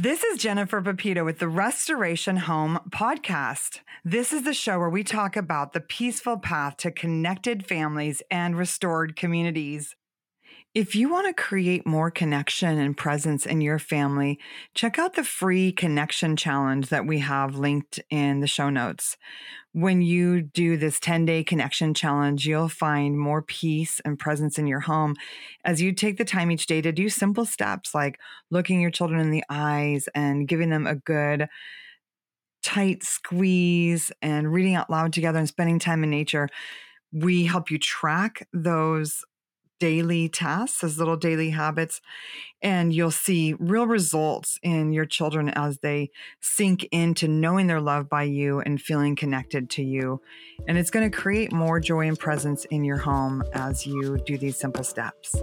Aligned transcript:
This 0.00 0.22
is 0.22 0.38
Jennifer 0.38 0.80
Pepito 0.80 1.24
with 1.24 1.40
the 1.40 1.48
Restoration 1.48 2.36
Home 2.36 2.78
podcast. 2.88 3.80
This 4.04 4.32
is 4.32 4.44
the 4.44 4.54
show 4.54 4.78
where 4.78 4.88
we 4.88 5.02
talk 5.02 5.36
about 5.36 5.72
the 5.72 5.80
peaceful 5.80 6.38
path 6.38 6.76
to 6.76 6.92
connected 6.92 7.66
families 7.66 8.22
and 8.30 8.56
restored 8.56 9.16
communities. 9.16 9.96
If 10.74 10.94
you 10.94 11.08
want 11.08 11.26
to 11.26 11.42
create 11.42 11.86
more 11.86 12.10
connection 12.10 12.78
and 12.78 12.96
presence 12.96 13.46
in 13.46 13.62
your 13.62 13.78
family, 13.78 14.38
check 14.74 14.98
out 14.98 15.14
the 15.14 15.24
free 15.24 15.72
connection 15.72 16.36
challenge 16.36 16.90
that 16.90 17.06
we 17.06 17.20
have 17.20 17.56
linked 17.56 18.00
in 18.10 18.40
the 18.40 18.46
show 18.46 18.68
notes. 18.68 19.16
When 19.72 20.02
you 20.02 20.42
do 20.42 20.76
this 20.76 21.00
10 21.00 21.24
day 21.24 21.42
connection 21.42 21.94
challenge, 21.94 22.46
you'll 22.46 22.68
find 22.68 23.18
more 23.18 23.40
peace 23.40 23.98
and 24.04 24.18
presence 24.18 24.58
in 24.58 24.66
your 24.66 24.80
home 24.80 25.14
as 25.64 25.80
you 25.80 25.92
take 25.92 26.18
the 26.18 26.24
time 26.24 26.50
each 26.50 26.66
day 26.66 26.82
to 26.82 26.92
do 26.92 27.08
simple 27.08 27.46
steps 27.46 27.94
like 27.94 28.18
looking 28.50 28.80
your 28.80 28.90
children 28.90 29.20
in 29.20 29.30
the 29.30 29.44
eyes 29.48 30.06
and 30.14 30.48
giving 30.48 30.68
them 30.68 30.86
a 30.86 30.96
good, 30.96 31.48
tight 32.62 33.02
squeeze 33.02 34.12
and 34.20 34.52
reading 34.52 34.74
out 34.74 34.90
loud 34.90 35.14
together 35.14 35.38
and 35.38 35.48
spending 35.48 35.78
time 35.78 36.04
in 36.04 36.10
nature. 36.10 36.46
We 37.10 37.46
help 37.46 37.70
you 37.70 37.78
track 37.78 38.46
those 38.52 39.24
daily 39.78 40.28
tasks, 40.28 40.82
as 40.82 40.98
little 40.98 41.16
daily 41.16 41.50
habits, 41.50 42.00
and 42.62 42.92
you'll 42.92 43.10
see 43.10 43.54
real 43.58 43.86
results 43.86 44.58
in 44.62 44.92
your 44.92 45.06
children 45.06 45.48
as 45.50 45.78
they 45.78 46.10
sink 46.40 46.84
into 46.90 47.28
knowing 47.28 47.66
they're 47.66 47.80
loved 47.80 48.08
by 48.08 48.24
you 48.24 48.60
and 48.60 48.80
feeling 48.80 49.14
connected 49.14 49.70
to 49.70 49.82
you. 49.82 50.20
And 50.66 50.76
it's 50.76 50.90
going 50.90 51.08
to 51.08 51.16
create 51.16 51.52
more 51.52 51.80
joy 51.80 52.08
and 52.08 52.18
presence 52.18 52.64
in 52.66 52.84
your 52.84 52.98
home 52.98 53.42
as 53.52 53.86
you 53.86 54.18
do 54.26 54.36
these 54.36 54.56
simple 54.56 54.84
steps. 54.84 55.36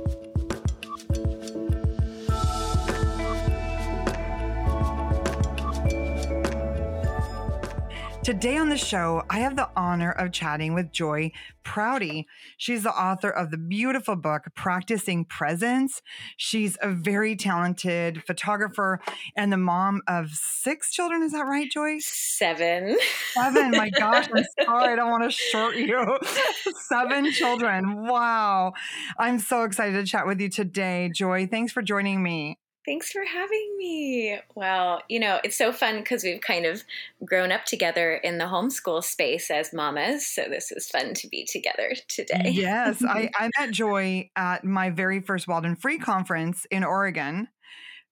Today 8.26 8.58
on 8.58 8.70
the 8.70 8.78
show, 8.78 9.22
I 9.30 9.38
have 9.42 9.56
the 9.56 9.70
honor 9.76 10.12
of 10.12 10.32
chatting 10.32 10.74
with 10.74 10.92
Joy 10.92 11.32
Prouty. 11.64 12.26
She's 12.58 12.82
the 12.82 12.90
author 12.90 13.30
of 13.30 13.52
the 13.52 13.58
beautiful 13.60 14.16
book, 14.16 14.46
Practicing 14.56 15.26
Presence. 15.26 16.02
She's 16.36 16.76
a 16.82 16.90
very 16.90 17.36
talented 17.36 18.24
photographer 18.24 19.00
and 19.38 19.54
the 19.54 19.58
mom 19.58 20.02
of 20.08 20.32
six 20.32 20.92
children. 20.92 21.22
Is 21.22 21.34
that 21.34 21.46
right, 21.46 21.70
Joy? 21.70 22.00
Seven. 22.00 22.98
Seven. 23.34 23.70
My 23.70 23.90
gosh, 24.00 24.28
I'm 24.34 24.44
sorry. 24.60 24.94
I 24.94 24.96
don't 24.96 25.12
want 25.12 25.26
to 25.26 25.30
short 25.30 25.76
you. 25.76 26.18
Seven 26.90 27.32
children. 27.32 28.08
Wow. 28.08 28.74
I'm 29.20 29.38
so 29.38 29.66
excited 29.66 30.04
to 30.04 30.04
chat 30.04 30.26
with 30.26 30.42
you 30.42 30.50
today, 30.50 31.12
Joy. 31.14 31.46
Thanks 31.46 31.72
for 31.72 31.84
joining 31.84 32.24
me. 32.24 32.58
Thanks 32.86 33.12
for 33.12 33.24
having 33.24 33.76
me. 33.78 34.38
Well, 34.54 35.02
you 35.10 35.20
know, 35.20 35.40
it's 35.44 35.58
so 35.58 35.74
fun 35.74 35.98
because 35.98 36.24
we've 36.24 36.42
kind 36.42 36.66
of 36.66 36.84
grown 37.26 37.52
up 37.52 37.66
together 37.66 38.14
in 38.16 38.38
the 38.38 38.46
homeschool 38.46 39.04
space 39.04 39.50
as 39.50 39.74
mamas. 39.74 40.28
So 40.28 40.44
this 40.50 40.72
is 40.72 40.88
fun 40.88 41.14
to 41.16 41.28
be 41.28 41.46
together 41.46 41.96
today. 42.08 42.52
Yes. 42.52 43.04
I, 43.04 43.30
I 43.40 43.50
met 43.60 43.72
Joy 43.72 44.30
at 44.36 44.64
my 44.64 44.92
very 44.92 45.20
first 45.20 45.48
Wild 45.48 45.66
+ 45.78 45.80
Free 45.80 45.98
conference 45.98 46.66
in 46.70 46.84
Oregon. 46.84 47.48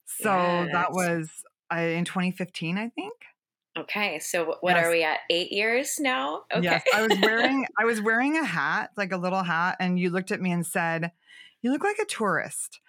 So 0.05 0.31
yes. 0.31 0.69
that 0.73 0.91
was 0.91 1.29
uh, 1.71 1.77
in 1.77 2.05
2015, 2.05 2.77
I 2.77 2.89
think. 2.89 3.13
Okay, 3.75 4.19
so 4.19 4.57
what 4.61 4.75
yes. 4.75 4.85
are 4.85 4.91
we 4.91 5.03
at? 5.03 5.19
Eight 5.31 5.51
years 5.51 5.99
now. 5.99 6.43
Okay. 6.53 6.63
Yes, 6.63 6.83
I 6.93 7.07
was 7.07 7.17
wearing 7.19 7.65
I 7.79 7.85
was 7.85 8.01
wearing 8.01 8.37
a 8.37 8.43
hat, 8.43 8.91
like 8.95 9.11
a 9.11 9.17
little 9.17 9.41
hat, 9.41 9.77
and 9.79 9.99
you 9.99 10.11
looked 10.11 10.31
at 10.31 10.39
me 10.39 10.51
and 10.51 10.63
said, 10.63 11.11
"You 11.63 11.71
look 11.71 11.83
like 11.83 11.97
a 11.99 12.05
tourist." 12.05 12.79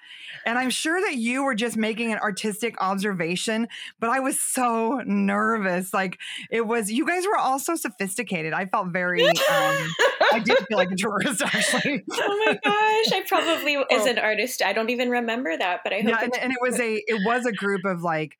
And 0.45 0.59
I'm 0.59 0.71
sure 0.71 1.01
that 1.01 1.17
you 1.17 1.43
were 1.45 1.55
just 1.55 1.77
making 1.77 2.13
an 2.13 2.19
artistic 2.19 2.75
observation, 2.81 3.69
but 3.99 4.11
I 4.11 4.21
was 4.21 4.39
so 4.39 5.01
nervous. 5.07 5.95
Like 5.95 6.19
it 6.51 6.67
was, 6.67 6.91
you 6.91 7.07
guys 7.07 7.25
were 7.27 7.39
all 7.39 7.59
so 7.59 7.77
sophisticated. 7.77 8.53
I 8.53 8.67
felt 8.67 8.89
very, 8.89 9.27
um, 9.27 9.37
I 9.49 10.43
did 10.45 10.59
feel 10.69 10.77
like 10.77 10.91
a 10.91 10.97
tourist 10.97 11.41
actually. 11.45 12.05
oh 12.13 12.43
my 12.47 12.59
gosh. 12.63 13.13
I 13.13 13.25
probably, 13.27 13.77
as 13.91 14.07
an 14.07 14.19
artist, 14.19 14.63
I 14.63 14.73
don't 14.73 14.91
even 14.91 15.09
remember 15.09 15.57
that, 15.57 15.81
but 15.83 15.93
I 15.93 16.01
hope. 16.01 16.11
Yeah, 16.11 16.21
and, 16.23 16.37
and 16.37 16.53
it 16.53 16.59
was 16.61 16.79
a, 16.79 16.95
it 16.95 17.21
was 17.25 17.47
a 17.47 17.53
group 17.53 17.85
of 17.85 18.03
like, 18.03 18.37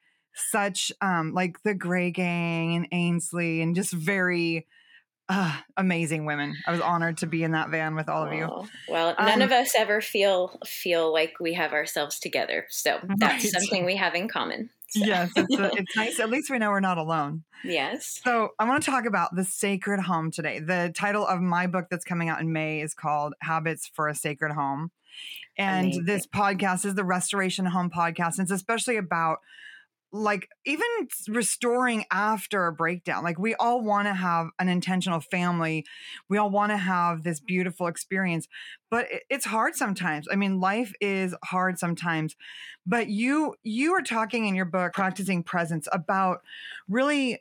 such 0.51 0.91
um 1.01 1.33
like 1.33 1.63
the 1.63 1.75
Grey 1.75 2.11
Gang 2.11 2.75
and 2.75 2.89
Ainsley 2.91 3.63
and 3.63 3.77
just 3.77 3.93
very 3.93 4.67
uh, 5.29 5.57
amazing 5.77 6.27
women. 6.27 6.55
I 6.67 6.71
was 6.71 6.81
honored 6.81 7.19
to 7.19 7.27
be 7.27 7.43
in 7.43 7.53
that 7.53 7.71
van 7.71 7.95
with 7.95 8.09
all 8.09 8.27
of 8.27 8.33
you. 8.33 8.45
Oh, 8.45 8.67
well, 8.89 9.15
none 9.19 9.41
um, 9.41 9.43
of 9.43 9.53
us 9.53 9.75
ever 9.77 10.01
feel 10.01 10.59
feel 10.67 11.13
like 11.13 11.35
we 11.41 11.55
have 11.55 11.73
ourselves 11.73 12.19
together, 12.19 12.67
so 12.69 12.99
that's 13.17 13.45
right. 13.45 13.53
something 13.53 13.85
we 13.85 13.97
have 13.97 14.15
in 14.15 14.29
common. 14.29 14.71
So. 14.91 15.05
Yes, 15.05 15.33
it's, 15.35 15.57
a, 15.57 15.71
it's 15.77 15.97
nice. 15.97 16.21
At 16.21 16.31
least 16.31 16.51
we 16.51 16.59
know 16.59 16.71
we're 16.71 16.81
not 16.81 16.99
alone. 16.99 17.45
Yes. 17.65 18.21
So 18.23 18.51
I 18.59 18.69
want 18.69 18.83
to 18.83 18.91
talk 18.91 19.07
about 19.07 19.35
the 19.35 19.45
sacred 19.45 20.01
home 20.01 20.31
today. 20.31 20.61
The 20.61 20.93
title 20.95 21.27
of 21.27 21.41
my 21.41 21.67
book 21.67 21.87
that's 21.91 22.05
coming 22.05 22.29
out 22.29 22.41
in 22.41 22.53
May 22.53 22.83
is 22.83 22.93
called 22.93 23.33
Habits 23.41 23.91
for 23.93 24.09
a 24.09 24.15
Sacred 24.15 24.53
Home, 24.53 24.91
and 25.57 25.87
Amazing. 25.87 26.05
this 26.05 26.27
podcast 26.27 26.85
is 26.85 26.95
the 26.95 27.05
Restoration 27.05 27.65
Home 27.67 27.91
podcast. 27.91 28.39
And 28.39 28.41
it's 28.41 28.51
especially 28.51 28.99
about 28.99 29.39
like 30.15 30.49
even 30.65 30.87
restoring 31.29 32.05
after 32.13 32.69
a 32.69 32.73
breakdown 32.73 33.25
like 33.25 33.37
we 33.37 33.53
all 33.57 33.83
want 33.83 34.07
to 34.07 34.15
have 34.15 34.47
an 34.61 34.69
intentional 34.69 35.19
family 35.19 35.85
we 36.29 36.39
all 36.39 36.51
want 36.51 36.71
to 36.71 36.77
have 36.77 37.25
this 37.25 37.41
beautiful 37.41 37.89
experience 37.89 38.47
but 38.93 39.07
it's 39.29 39.45
hard 39.45 39.75
sometimes 39.75 40.29
i 40.31 40.37
mean 40.37 40.61
life 40.61 40.93
is 41.01 41.35
hard 41.43 41.81
sometimes 41.81 42.37
but 42.87 43.09
you 43.09 43.57
you 43.65 43.93
are 43.93 44.03
talking 44.03 44.47
in 44.47 44.55
your 44.55 44.65
book 44.65 44.93
practicing 44.93 45.43
presence 45.43 45.89
about 45.91 46.43
really 46.89 47.41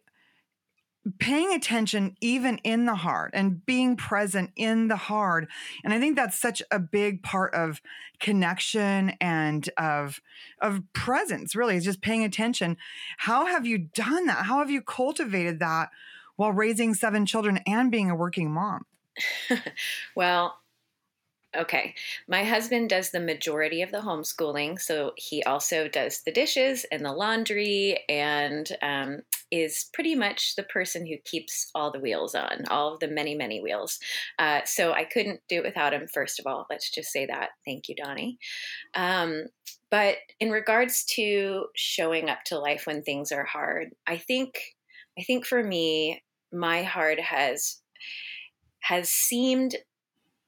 paying 1.20 1.54
attention 1.54 2.16
even 2.22 2.58
in 2.60 2.86
the 2.86 2.96
hard 2.96 3.32
and 3.34 3.66
being 3.66 3.96
present 3.98 4.52
in 4.56 4.88
the 4.88 4.96
hard. 4.96 5.48
And 5.84 5.94
i 5.94 6.00
think 6.00 6.16
that's 6.16 6.40
such 6.40 6.62
a 6.72 6.80
big 6.80 7.24
part 7.24 7.54
of 7.54 7.82
connection 8.20 9.12
and 9.20 9.70
of 9.78 10.22
of 10.62 10.82
presence 10.94 11.56
really 11.56 11.76
is 11.76 11.84
just 11.84 12.02
paying 12.02 12.24
attention. 12.24 12.78
How 13.18 13.46
have 13.46 13.66
you 13.66 13.78
done 13.78 14.28
that? 14.28 14.46
How 14.46 14.60
have 14.60 14.72
you 14.72 14.82
cultivated 14.82 15.60
that 15.60 15.90
while 16.36 16.52
raising 16.52 16.94
seven 16.94 17.26
children 17.26 17.60
and 17.68 17.92
being 17.92 18.10
a 18.10 18.16
working 18.16 18.52
mom? 18.52 18.86
Well 20.16 20.58
Okay. 21.56 21.94
My 22.28 22.44
husband 22.44 22.90
does 22.90 23.12
the 23.12 23.20
majority 23.20 23.82
of 23.84 23.92
the 23.92 24.00
homeschooling. 24.00 24.82
So 24.82 25.14
he 25.18 25.44
also 25.44 25.88
does 25.88 26.22
the 26.22 26.32
dishes 26.32 26.86
and 26.92 27.06
the 27.06 27.12
laundry 27.12 28.00
and 28.10 28.68
um, 28.82 29.22
is 29.52 29.90
pretty 29.94 30.16
much 30.16 30.56
the 30.56 30.64
person 30.64 31.06
who 31.06 31.18
keeps 31.26 31.70
all 31.76 31.92
the 31.92 32.00
wheels 32.00 32.34
on, 32.34 32.66
all 32.70 32.94
of 32.94 33.00
the 33.00 33.08
many, 33.08 33.36
many 33.36 33.62
wheels. 33.62 34.00
Uh, 34.40 34.62
so 34.66 34.94
I 34.94 35.04
couldn't 35.04 35.42
do 35.48 35.58
it 35.58 35.66
without 35.66 35.94
him, 35.94 36.08
first 36.08 36.40
of 36.40 36.48
all. 36.48 36.66
Let's 36.70 36.90
just 36.90 37.12
say 37.12 37.28
that. 37.28 37.50
Thank 37.66 37.88
you, 37.88 37.96
Donnie. 37.96 38.40
Um, 38.96 39.46
but 39.92 40.18
in 40.40 40.50
regards 40.50 41.06
to 41.16 41.66
showing 41.76 42.30
up 42.30 42.44
to 42.46 42.58
life 42.58 42.88
when 42.88 43.04
things 43.04 43.32
are 43.32 43.46
hard, 43.46 43.90
I 44.08 44.18
think, 44.18 44.60
I 45.20 45.22
think 45.22 45.46
for 45.46 45.64
me, 45.64 46.24
my 46.52 46.82
heart 46.82 47.20
has 47.20 47.80
has 48.80 49.10
seemed 49.10 49.76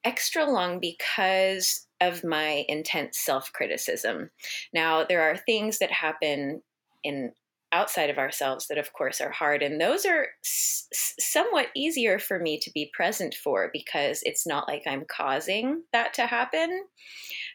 extra 0.06 0.46
long 0.46 0.80
because 0.80 1.88
of 2.00 2.24
my 2.24 2.66
intense 2.68 3.20
self 3.20 3.52
criticism. 3.52 4.30
Now, 4.74 5.04
there 5.04 5.22
are 5.22 5.38
things 5.38 5.80
that 5.80 5.92
happen 5.92 6.62
in 7.04 7.32
outside 7.72 8.10
of 8.10 8.18
ourselves 8.18 8.68
that 8.68 8.78
of 8.78 8.94
course 8.94 9.20
are 9.20 9.32
hard 9.32 9.62
and 9.62 9.82
those 9.82 10.06
are 10.06 10.28
s- 10.46 10.88
somewhat 11.20 11.68
easier 11.76 12.18
for 12.20 12.40
me 12.40 12.58
to 12.58 12.72
be 12.74 12.90
present 12.94 13.36
for 13.36 13.70
because 13.74 14.22
it's 14.24 14.48
not 14.48 14.66
like 14.68 14.84
I'm 14.88 15.04
causing 15.06 15.84
that 15.92 16.14
to 16.14 16.26
happen. 16.26 16.86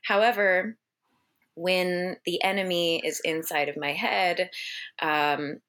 However, 0.04 0.76
when 1.54 2.16
the 2.26 2.42
enemy 2.42 3.00
is 3.04 3.20
inside 3.24 3.68
of 3.70 3.78
my 3.78 3.92
head, 3.92 4.50
um, 5.00 5.60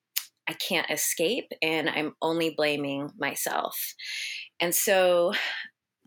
I 0.49 0.53
can't 0.53 0.89
escape 0.89 1.51
and 1.61 1.89
I'm 1.89 2.13
only 2.21 2.53
blaming 2.55 3.09
myself. 3.17 3.93
And 4.59 4.75
so 4.75 5.33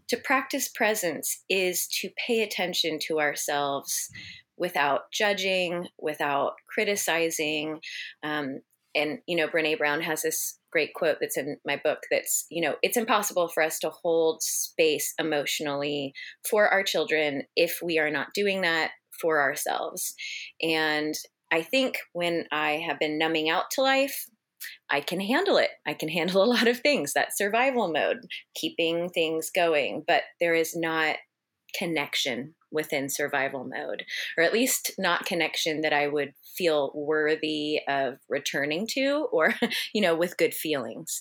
to 0.09 0.17
practice 0.17 0.69
presence 0.69 1.43
is 1.49 1.87
to 2.01 2.11
pay 2.27 2.43
attention 2.43 2.99
to 3.09 3.21
ourselves 3.21 4.11
without 4.57 5.11
judging, 5.13 5.89
without 5.99 6.53
criticizing. 6.73 7.81
Um, 8.23 8.61
and, 8.95 9.19
you 9.27 9.37
know, 9.37 9.49
Brene 9.49 9.79
Brown 9.79 10.01
has 10.03 10.23
this 10.23 10.59
great 10.71 10.95
quote 10.95 11.19
that's 11.21 11.37
in 11.37 11.57
my 11.67 11.81
book 11.83 12.01
that's, 12.11 12.47
you 12.51 12.63
know, 12.63 12.77
it's 12.83 12.97
impossible 12.97 13.49
for 13.49 13.63
us 13.63 13.79
to 13.81 13.91
hold 13.91 14.43
space 14.43 15.15
emotionally 15.19 16.13
for 16.49 16.69
our 16.69 16.83
children 16.83 17.43
if 17.57 17.79
we 17.83 17.99
are 17.99 18.11
not 18.11 18.29
doing 18.35 18.63
that 18.63 18.93
for 19.21 19.41
ourselves. 19.41 20.15
And 20.63 21.15
I 21.53 21.63
think 21.63 21.97
when 22.13 22.47
I 22.53 22.83
have 22.87 22.99
been 22.99 23.19
numbing 23.19 23.49
out 23.49 23.71
to 23.73 23.83
life, 23.83 24.27
I 24.91 25.01
can 25.01 25.21
handle 25.21 25.57
it. 25.57 25.71
I 25.87 25.95
can 25.95 26.09
handle 26.09 26.43
a 26.43 26.47
lot 26.47 26.69
of 26.69 26.81
things. 26.81 27.13
That 27.13 27.37
survival 27.37 27.93
mode, 27.93 28.27
keeping 28.55 29.09
things 29.09 29.51
going. 29.55 30.05
But 30.07 30.23
there 30.41 30.55
is 30.55 30.77
not 30.77 31.17
connection 31.77 32.55
within 32.71 33.09
survival 33.09 33.65
mode, 33.65 34.05
or 34.37 34.45
at 34.45 34.53
least 34.53 34.93
not 34.99 35.27
connection 35.27 35.81
that 35.81 35.93
I 35.93 36.09
would 36.09 36.33
feel 36.57 36.93
worthy 36.95 37.81
of 37.89 38.19
returning 38.29 38.87
to 38.93 39.29
or, 39.33 39.55
you 39.95 40.01
know, 40.01 40.15
with 40.15 40.37
good 40.37 40.55
feelings. 40.55 41.21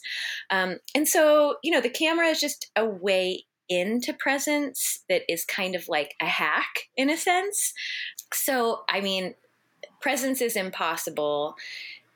Um, 0.50 0.78
and 0.96 1.08
so, 1.08 1.58
you 1.64 1.72
know, 1.72 1.82
the 1.82 1.90
camera 1.90 2.28
is 2.28 2.40
just 2.40 2.70
a 2.76 2.86
way 2.86 3.46
into 3.70 4.14
presence 4.14 5.04
that 5.10 5.22
is 5.30 5.46
kind 5.46 5.76
of 5.76 5.88
like 5.88 6.16
a 6.22 6.26
hack 6.26 6.90
in 6.98 7.10
a 7.10 7.18
sense. 7.18 7.74
So, 8.34 8.82
I 8.90 9.02
mean, 9.02 9.36
presence 10.02 10.42
is 10.42 10.56
impossible 10.56 11.56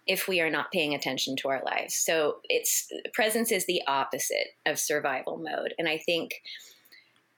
if 0.07 0.27
we 0.27 0.41
are 0.41 0.49
not 0.49 0.71
paying 0.71 0.93
attention 0.93 1.35
to 1.37 1.49
our 1.49 1.61
lives. 1.65 1.95
So, 1.95 2.37
it's 2.45 2.87
presence 3.13 3.51
is 3.51 3.65
the 3.65 3.81
opposite 3.87 4.49
of 4.65 4.79
survival 4.79 5.37
mode. 5.37 5.73
And 5.77 5.87
I 5.87 5.97
think 5.97 6.41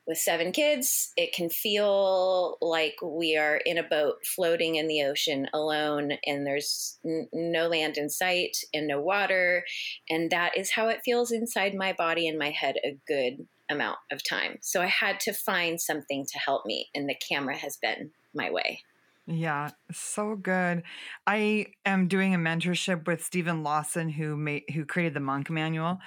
with 0.09 0.17
seven 0.17 0.51
kids, 0.51 1.13
it 1.17 1.33
can 1.33 1.51
feel 1.51 2.57
like 2.61 2.95
we 2.99 3.37
are 3.37 3.57
in 3.57 3.77
a 3.77 3.83
boat 3.83 4.25
floating 4.25 4.73
in 4.75 4.87
the 4.87 5.03
ocean 5.03 5.47
alone, 5.53 6.13
and 6.25 6.47
there's 6.47 6.97
n- 7.05 7.27
no 7.31 7.67
land 7.67 7.95
in 7.95 8.09
sight 8.09 8.57
and 8.73 8.87
no 8.87 8.99
water. 8.99 9.63
And 10.09 10.31
that 10.31 10.57
is 10.57 10.71
how 10.71 10.87
it 10.87 11.01
feels 11.05 11.31
inside 11.31 11.75
my 11.75 11.93
body 11.93 12.27
and 12.27 12.39
my 12.39 12.49
head 12.49 12.77
a 12.83 12.97
good 13.07 13.47
amount 13.69 13.99
of 14.11 14.27
time. 14.27 14.57
So 14.61 14.81
I 14.81 14.87
had 14.87 15.19
to 15.21 15.31
find 15.31 15.79
something 15.79 16.25
to 16.25 16.39
help 16.39 16.65
me, 16.65 16.89
and 16.95 17.07
the 17.07 17.13
camera 17.13 17.57
has 17.57 17.77
been 17.77 18.09
my 18.33 18.49
way. 18.49 18.81
Yeah, 19.31 19.69
so 19.91 20.35
good. 20.35 20.81
I 21.27 21.67
am 21.85 22.07
doing 22.07 22.33
a 22.33 22.39
mentorship 22.39 23.05
with 23.05 23.23
Stephen 23.23 23.61
Lawson, 23.61 24.09
who 24.09 24.35
made 24.35 24.63
who 24.73 24.85
created 24.85 25.13
the 25.13 25.19
Monk 25.19 25.51
Manual, 25.51 25.99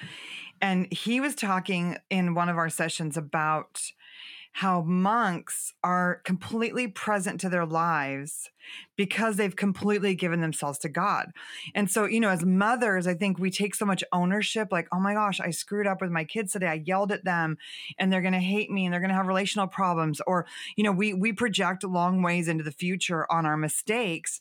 and 0.60 0.92
he 0.92 1.20
was 1.20 1.36
talking 1.36 1.98
in 2.10 2.34
one 2.34 2.48
of 2.48 2.56
our 2.58 2.70
sessions 2.70 3.16
about 3.16 3.80
how 4.54 4.82
monks 4.82 5.72
are 5.84 6.22
completely 6.24 6.88
present 6.88 7.40
to 7.40 7.48
their 7.48 7.66
lives 7.66 8.50
because 9.02 9.34
they've 9.34 9.56
completely 9.56 10.14
given 10.14 10.40
themselves 10.40 10.78
to 10.78 10.88
God. 10.88 11.32
And 11.74 11.90
so, 11.90 12.04
you 12.04 12.20
know, 12.20 12.28
as 12.28 12.44
mothers, 12.44 13.08
I 13.08 13.14
think 13.14 13.36
we 13.36 13.50
take 13.50 13.74
so 13.74 13.84
much 13.84 14.04
ownership 14.12 14.68
like, 14.70 14.86
oh 14.92 15.00
my 15.00 15.12
gosh, 15.14 15.40
I 15.40 15.50
screwed 15.50 15.88
up 15.88 16.00
with 16.00 16.12
my 16.12 16.22
kids 16.22 16.52
today. 16.52 16.68
I 16.68 16.82
yelled 16.86 17.10
at 17.10 17.24
them 17.24 17.58
and 17.98 18.12
they're 18.12 18.20
going 18.20 18.32
to 18.32 18.38
hate 18.38 18.70
me 18.70 18.84
and 18.84 18.92
they're 18.92 19.00
going 19.00 19.10
to 19.10 19.16
have 19.16 19.26
relational 19.26 19.66
problems 19.66 20.20
or, 20.24 20.46
you 20.76 20.84
know, 20.84 20.92
we 20.92 21.14
we 21.14 21.32
project 21.32 21.82
long 21.82 22.22
ways 22.22 22.46
into 22.46 22.62
the 22.62 22.70
future 22.70 23.26
on 23.28 23.44
our 23.44 23.56
mistakes. 23.56 24.38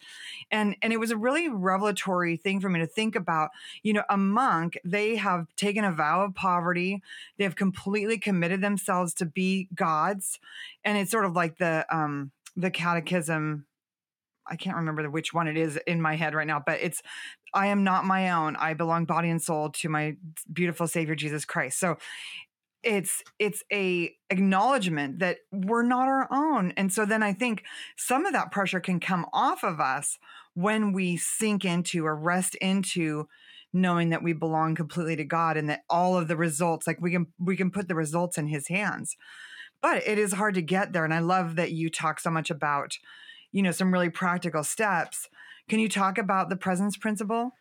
And 0.52 0.76
and 0.84 0.94
it 0.94 1.00
was 1.00 1.10
a 1.10 1.18
really 1.18 1.50
revelatory 1.50 2.38
thing 2.38 2.60
for 2.60 2.70
me 2.70 2.82
to 2.82 2.86
think 2.86 3.16
about, 3.16 3.50
you 3.82 3.94
know, 3.94 4.04
a 4.12 4.18
monk, 4.18 4.78
they 4.86 5.16
have 5.16 5.48
taken 5.56 5.84
a 5.84 5.92
vow 5.92 6.22
of 6.22 6.36
poverty. 6.36 7.02
They 7.40 7.46
have 7.46 7.56
completely 7.56 8.20
committed 8.20 8.62
themselves 8.62 9.16
to 9.16 9.26
be 9.26 9.70
gods. 9.74 10.38
And 10.86 11.00
it's 11.00 11.10
sort 11.10 11.26
of 11.26 11.34
like 11.34 11.58
the 11.58 11.84
um 11.90 12.32
the 12.56 12.70
catechism 12.70 13.66
I 14.48 14.56
can't 14.56 14.78
remember 14.78 15.10
which 15.10 15.34
one 15.34 15.48
it 15.48 15.58
is 15.58 15.78
in 15.88 16.02
my 16.02 16.16
head 16.16 16.34
right 16.34 16.48
now, 16.48 16.62
but 16.66 16.80
it's 16.82 17.02
I 17.54 17.68
am 17.68 17.84
not 17.84 18.06
my 18.06 18.32
own. 18.32 18.56
I 18.56 18.74
belong 18.74 19.06
body 19.06 19.30
and 19.30 19.42
soul 19.42 19.70
to 19.70 19.90
my 19.90 20.16
beautiful 20.52 20.88
savior 20.88 21.16
Jesus 21.16 21.46
Christ. 21.46 21.80
So 21.80 21.98
it's 22.84 23.24
it's 23.38 23.64
a 23.72 24.16
acknowledgement 24.30 25.20
that 25.20 25.38
we're 25.52 25.84
not 25.84 26.08
our 26.08 26.28
own. 26.32 26.74
And 26.78 26.92
so 26.92 27.06
then 27.06 27.22
I 27.22 27.34
think 27.34 27.64
some 27.96 28.26
of 28.26 28.34
that 28.34 28.52
pressure 28.52 28.80
can 28.80 29.00
come 29.00 29.26
off 29.34 29.64
of 29.64 29.80
us 29.80 30.18
when 30.54 30.92
we 30.92 31.18
sink 31.18 31.64
into 31.64 32.06
or 32.06 32.16
rest 32.16 32.56
into 32.56 33.28
knowing 33.74 34.10
that 34.10 34.24
we 34.24 34.34
belong 34.34 34.76
completely 34.76 35.16
to 35.16 35.24
God 35.24 35.58
and 35.58 35.70
that 35.70 35.82
all 35.90 36.18
of 36.18 36.28
the 36.28 36.36
results 36.36 36.88
like 36.88 37.00
we 37.00 37.12
can 37.12 37.28
we 37.40 37.56
can 37.56 37.72
put 37.72 37.88
the 37.88 37.96
results 37.96 38.38
in 38.38 38.48
his 38.48 38.68
hands. 38.68 39.16
But 39.82 40.08
it 40.08 40.18
is 40.18 40.34
hard 40.34 40.56
to 40.56 40.62
get 40.62 40.94
there 40.94 41.06
and 41.06 41.14
I 41.14 41.20
love 41.20 41.56
that 41.58 41.72
you 41.72 41.90
talk 41.90 42.20
so 42.20 42.32
much 42.32 42.50
about 42.50 42.98
you 43.52 43.62
know 43.62 43.72
some 43.72 43.92
really 43.92 44.10
practical 44.10 44.64
steps. 44.64 45.30
Can 45.70 45.80
you 45.80 45.90
talk 45.90 46.18
about 46.18 46.50
the 46.50 46.56
presence 46.56 46.98
principle? 46.98 47.54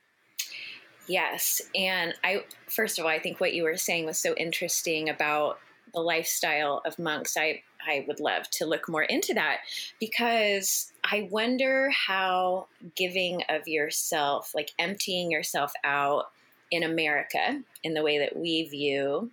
Yes 1.07 1.61
and 1.75 2.15
i 2.23 2.45
first 2.69 2.99
of 2.99 3.05
all 3.05 3.11
i 3.11 3.19
think 3.19 3.41
what 3.41 3.53
you 3.53 3.65
were 3.65 3.77
saying 3.77 4.07
was 4.07 4.19
so 4.19 4.35
interesting 4.35 5.09
about 5.09 5.59
the 5.93 6.01
lifestyle 6.01 6.83
of 6.85 6.99
monks. 6.99 7.37
I 7.37 7.63
i 7.87 8.05
would 8.07 8.21
love 8.21 8.49
to 8.51 8.67
look 8.67 8.89
more 8.89 9.03
into 9.03 9.35
that 9.35 9.59
because 9.99 10.93
i 11.03 11.29
wonder 11.31 11.91
how 11.91 12.67
giving 12.95 13.43
of 13.49 13.67
yourself 13.67 14.53
like 14.55 14.73
emptying 14.79 15.31
yourself 15.31 15.73
out 15.83 16.31
in 16.71 16.83
america 16.83 17.63
in 17.83 17.95
the 17.95 18.03
way 18.03 18.19
that 18.19 18.37
we 18.37 18.69
view 18.69 19.31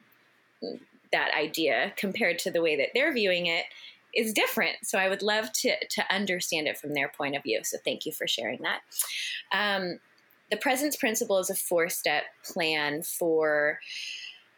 that 1.12 1.31
idea 1.38 1.94
compared 1.98 2.39
to 2.39 2.51
the 2.51 2.62
way 2.62 2.75
that 2.77 2.89
they're 2.94 3.13
viewing 3.13 3.48
it 3.48 3.65
is 4.13 4.33
different. 4.33 4.77
So 4.83 4.98
I 4.98 5.09
would 5.09 5.21
love 5.21 5.51
to 5.62 5.75
to 5.89 6.04
understand 6.13 6.68
it 6.68 6.77
from 6.77 6.94
their 6.94 7.09
point 7.09 7.36
of 7.36 7.44
view. 7.44 7.62
So 7.63 7.77
thank 7.83 8.06
you 8.06 8.12
for 8.12 8.27
sharing 8.27 8.62
that. 8.63 8.81
Um, 9.51 10.00
the 10.50 10.57
presence 10.57 10.95
principle 10.95 11.39
is 11.39 11.50
a 11.50 11.56
four 11.56 11.89
step 11.89 12.24
plan 12.44 13.04
for. 13.04 13.80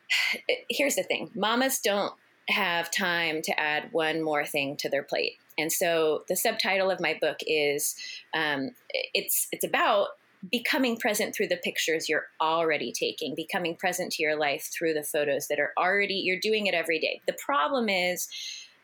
Here's 0.69 0.95
the 0.95 1.03
thing: 1.03 1.31
mamas 1.35 1.79
don't 1.79 2.13
have 2.49 2.89
time 2.89 3.41
to 3.43 3.59
add 3.59 3.89
one 3.91 4.23
more 4.23 4.45
thing 4.45 4.75
to 4.77 4.89
their 4.89 5.03
plate. 5.03 5.33
And 5.57 5.71
so 5.71 6.23
the 6.27 6.35
subtitle 6.35 6.89
of 6.89 6.99
my 6.99 7.17
book 7.19 7.37
is 7.45 7.95
um, 8.33 8.71
it's 9.13 9.47
it's 9.51 9.65
about 9.65 10.07
becoming 10.51 10.95
present 10.95 11.35
through 11.35 11.47
the 11.47 11.57
pictures 11.57 12.07
you're 12.07 12.27
already 12.41 12.93
taking, 12.93 13.35
becoming 13.35 13.75
present 13.75 14.13
to 14.13 14.23
your 14.23 14.37
life 14.37 14.69
through 14.71 14.93
the 14.93 15.03
photos 15.03 15.47
that 15.47 15.59
are 15.59 15.73
already 15.77 16.15
you're 16.15 16.39
doing 16.39 16.65
it 16.65 16.73
every 16.73 16.99
day. 16.99 17.21
The 17.27 17.37
problem 17.45 17.89
is 17.89 18.27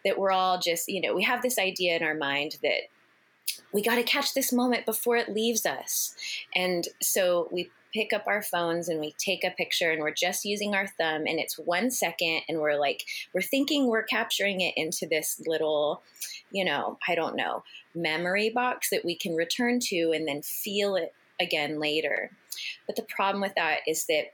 that 0.06 0.18
we're 0.18 0.32
all 0.32 0.60
just, 0.60 0.88
you 0.88 1.02
know, 1.02 1.14
we 1.14 1.24
have 1.24 1.42
this 1.42 1.60
idea 1.60 1.98
in 1.98 2.04
our 2.04 2.16
mind 2.16 2.58
that 2.64 2.84
we 3.74 3.82
got 3.82 3.96
to 3.96 4.04
catch 4.04 4.34
this 4.34 4.54
moment 4.54 4.86
before 4.86 5.18
it 5.18 5.34
leaves 5.34 5.66
us. 5.66 6.16
And 6.56 6.88
so 7.02 7.50
we 7.52 7.70
pick 7.94 8.14
up 8.14 8.26
our 8.28 8.42
phones 8.42 8.90
and 8.90 9.00
we 9.00 9.16
take 9.18 9.44
a 9.44 9.52
picture 9.52 9.92
and 9.92 10.02
we're 10.02 10.12
just 10.12 10.44
using 10.44 10.76
our 10.76 10.88
thumb 10.88 11.26
and 11.26 11.40
it's 11.40 11.58
one 11.58 11.90
second 11.90 12.42
and 12.48 12.60
we're 12.60 12.78
like, 12.78 13.06
we're 13.34 13.42
thinking 13.42 13.88
we're 13.88 14.04
capturing 14.04 14.62
it 14.62 14.74
into 14.76 15.08
this 15.08 15.42
little, 15.48 16.02
you 16.52 16.66
know, 16.66 16.98
I 17.08 17.16
don't 17.16 17.36
know, 17.36 17.64
memory 17.94 18.50
box 18.50 18.90
that 18.90 19.06
we 19.06 19.16
can 19.16 19.36
return 19.36 19.80
to 19.86 20.12
and 20.14 20.28
then 20.28 20.42
feel 20.42 20.96
it 20.96 21.14
again 21.40 21.80
later. 21.80 22.32
But 22.86 22.98
the 22.98 23.04
problem 23.04 23.42
with 23.42 23.56
that 23.56 23.80
is 23.88 24.06
that 24.08 24.34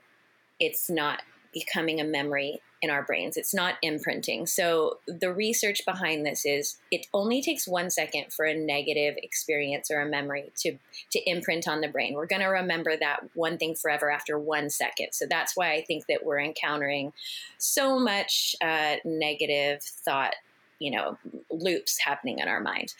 it's 0.58 0.90
not 0.90 1.22
becoming 1.52 2.00
a 2.00 2.04
memory 2.04 2.60
in 2.82 2.90
our 2.90 3.02
brains. 3.04 3.36
It's 3.36 3.54
not 3.54 3.76
imprinting. 3.80 4.46
So 4.46 4.98
the 5.06 5.32
research 5.32 5.84
behind 5.86 6.26
this 6.26 6.44
is 6.44 6.78
it 6.90 7.06
only 7.14 7.40
takes 7.40 7.66
one 7.68 7.90
second 7.90 8.32
for 8.32 8.44
a 8.44 8.58
negative 8.58 9.14
experience 9.22 9.88
or 9.88 10.00
a 10.00 10.06
memory 10.06 10.50
to 10.58 10.76
to 11.12 11.30
imprint 11.30 11.68
on 11.68 11.80
the 11.80 11.88
brain. 11.88 12.14
We're 12.14 12.26
going 12.26 12.42
to 12.42 12.48
remember 12.48 12.96
that 12.96 13.20
one 13.34 13.56
thing 13.56 13.76
forever 13.76 14.10
after 14.10 14.36
one 14.36 14.68
second. 14.68 15.12
So 15.12 15.26
that's 15.30 15.56
why 15.56 15.72
I 15.74 15.84
think 15.84 16.06
that 16.08 16.24
we're 16.24 16.40
encountering 16.40 17.12
so 17.58 18.00
much 18.00 18.56
uh, 18.60 18.96
negative 19.04 19.82
thought, 19.82 20.34
you 20.80 20.90
know, 20.90 21.16
loops 21.50 22.00
happening 22.00 22.40
in 22.40 22.48
our 22.48 22.60
mind. 22.60 22.94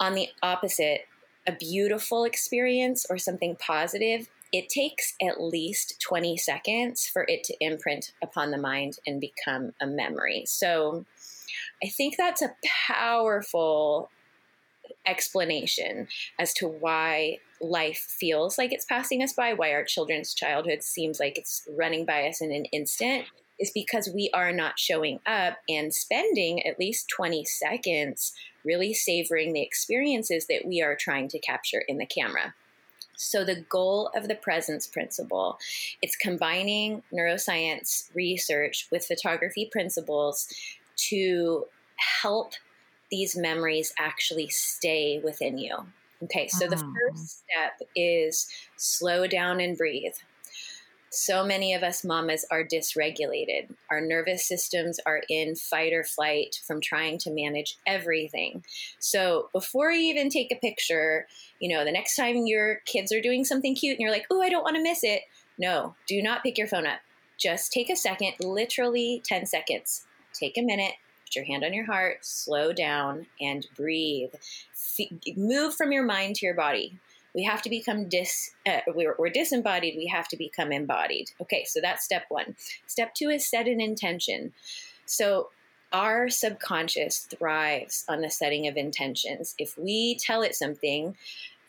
On 0.00 0.14
the 0.14 0.28
opposite, 0.42 1.02
a 1.46 1.52
beautiful 1.52 2.24
experience 2.24 3.04
or 3.10 3.18
something 3.18 3.56
positive 3.56 4.28
it 4.52 4.68
takes 4.68 5.14
at 5.22 5.40
least 5.40 6.00
20 6.00 6.36
seconds 6.36 7.06
for 7.06 7.24
it 7.28 7.44
to 7.44 7.56
imprint 7.60 8.12
upon 8.22 8.50
the 8.50 8.58
mind 8.58 8.98
and 9.06 9.20
become 9.20 9.72
a 9.80 9.86
memory. 9.86 10.44
So 10.46 11.04
I 11.82 11.88
think 11.88 12.16
that's 12.16 12.42
a 12.42 12.54
powerful 12.86 14.10
explanation 15.06 16.08
as 16.38 16.52
to 16.54 16.68
why 16.68 17.38
life 17.60 18.06
feels 18.18 18.58
like 18.58 18.72
it's 18.72 18.84
passing 18.84 19.22
us 19.22 19.32
by, 19.32 19.52
why 19.52 19.72
our 19.72 19.84
children's 19.84 20.34
childhood 20.34 20.82
seems 20.82 21.18
like 21.18 21.36
it's 21.36 21.66
running 21.76 22.04
by 22.04 22.28
us 22.28 22.40
in 22.40 22.52
an 22.52 22.66
instant, 22.66 23.24
is 23.58 23.70
because 23.72 24.10
we 24.14 24.30
are 24.32 24.52
not 24.52 24.78
showing 24.78 25.18
up 25.26 25.58
and 25.68 25.92
spending 25.92 26.64
at 26.64 26.78
least 26.78 27.08
20 27.08 27.44
seconds 27.44 28.32
really 28.64 28.94
savoring 28.94 29.52
the 29.52 29.62
experiences 29.62 30.46
that 30.46 30.64
we 30.64 30.80
are 30.80 30.96
trying 30.96 31.28
to 31.28 31.38
capture 31.40 31.82
in 31.88 31.98
the 31.98 32.06
camera. 32.06 32.54
So 33.18 33.44
the 33.44 33.60
goal 33.68 34.10
of 34.14 34.28
the 34.28 34.36
presence 34.36 34.86
principle, 34.86 35.58
it's 36.00 36.16
combining 36.16 37.02
neuroscience 37.12 38.08
research 38.14 38.86
with 38.92 39.04
photography 39.04 39.68
principles 39.70 40.46
to 41.08 41.66
help 42.22 42.52
these 43.10 43.36
memories 43.36 43.92
actually 43.98 44.48
stay 44.48 45.20
within 45.22 45.58
you. 45.58 45.76
Okay, 46.22 46.48
so 46.48 46.68
the 46.68 46.76
uh-huh. 46.76 46.92
first 47.10 47.42
step 47.44 47.88
is 47.94 48.48
slow 48.76 49.26
down 49.26 49.60
and 49.60 49.76
breathe. 49.76 50.14
So 51.10 51.44
many 51.44 51.72
of 51.74 51.82
us 51.82 52.04
mamas 52.04 52.44
are 52.50 52.62
dysregulated. 52.62 53.74
Our 53.90 54.00
nervous 54.00 54.46
systems 54.46 55.00
are 55.06 55.22
in 55.28 55.56
fight 55.56 55.92
or 55.92 56.04
flight 56.04 56.60
from 56.66 56.80
trying 56.80 57.18
to 57.18 57.30
manage 57.30 57.78
everything. 57.86 58.64
So 58.98 59.48
before 59.52 59.90
you 59.90 60.10
even 60.10 60.28
take 60.28 60.52
a 60.52 60.56
picture, 60.56 61.26
you 61.60 61.74
know, 61.74 61.84
the 61.84 61.92
next 61.92 62.16
time 62.16 62.46
your 62.46 62.76
kids 62.86 63.12
are 63.12 63.20
doing 63.20 63.44
something 63.44 63.74
cute 63.74 63.98
and 63.98 64.00
you're 64.00 64.12
like, 64.12 64.26
oh, 64.30 64.40
I 64.42 64.48
don't 64.48 64.62
want 64.62 64.76
to 64.76 64.82
miss 64.82 65.02
it. 65.02 65.22
No, 65.58 65.94
do 66.06 66.22
not 66.22 66.42
pick 66.42 66.56
your 66.56 66.68
phone 66.68 66.86
up. 66.86 67.00
Just 67.38 67.72
take 67.72 67.90
a 67.90 67.96
second, 67.96 68.34
literally 68.40 69.22
10 69.24 69.46
seconds. 69.46 70.06
Take 70.32 70.56
a 70.56 70.62
minute, 70.62 70.94
put 71.24 71.36
your 71.36 71.44
hand 71.44 71.64
on 71.64 71.72
your 71.72 71.86
heart, 71.86 72.18
slow 72.24 72.72
down, 72.72 73.26
and 73.40 73.66
breathe. 73.76 74.30
Move 75.36 75.74
from 75.74 75.92
your 75.92 76.04
mind 76.04 76.36
to 76.36 76.46
your 76.46 76.54
body. 76.54 76.98
We 77.34 77.44
have 77.44 77.62
to 77.62 77.70
become 77.70 78.08
dis. 78.08 78.50
Uh, 78.66 78.80
we're, 78.88 79.14
we're 79.18 79.28
disembodied. 79.28 79.94
We 79.96 80.06
have 80.06 80.28
to 80.28 80.36
become 80.36 80.72
embodied. 80.72 81.30
Okay, 81.40 81.64
so 81.64 81.80
that's 81.80 82.04
step 82.04 82.24
one. 82.28 82.56
Step 82.86 83.14
two 83.14 83.28
is 83.28 83.48
set 83.48 83.68
an 83.68 83.80
intention. 83.80 84.52
So 85.06 85.50
our 85.92 86.28
subconscious 86.28 87.20
thrives 87.20 88.04
on 88.08 88.20
the 88.20 88.30
setting 88.30 88.66
of 88.66 88.76
intentions. 88.76 89.54
If 89.58 89.76
we 89.78 90.16
tell 90.16 90.42
it 90.42 90.54
something, 90.54 91.16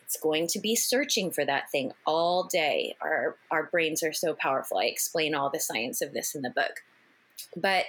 it's 0.04 0.18
going 0.18 0.48
to 0.48 0.58
be 0.58 0.74
searching 0.74 1.30
for 1.30 1.44
that 1.44 1.70
thing 1.70 1.92
all 2.06 2.44
day. 2.44 2.96
Our 3.00 3.36
our 3.50 3.64
brains 3.64 4.02
are 4.02 4.12
so 4.12 4.34
powerful. 4.34 4.78
I 4.78 4.86
explain 4.86 5.34
all 5.34 5.50
the 5.50 5.60
science 5.60 6.02
of 6.02 6.12
this 6.12 6.34
in 6.34 6.42
the 6.42 6.50
book. 6.50 6.82
But 7.56 7.84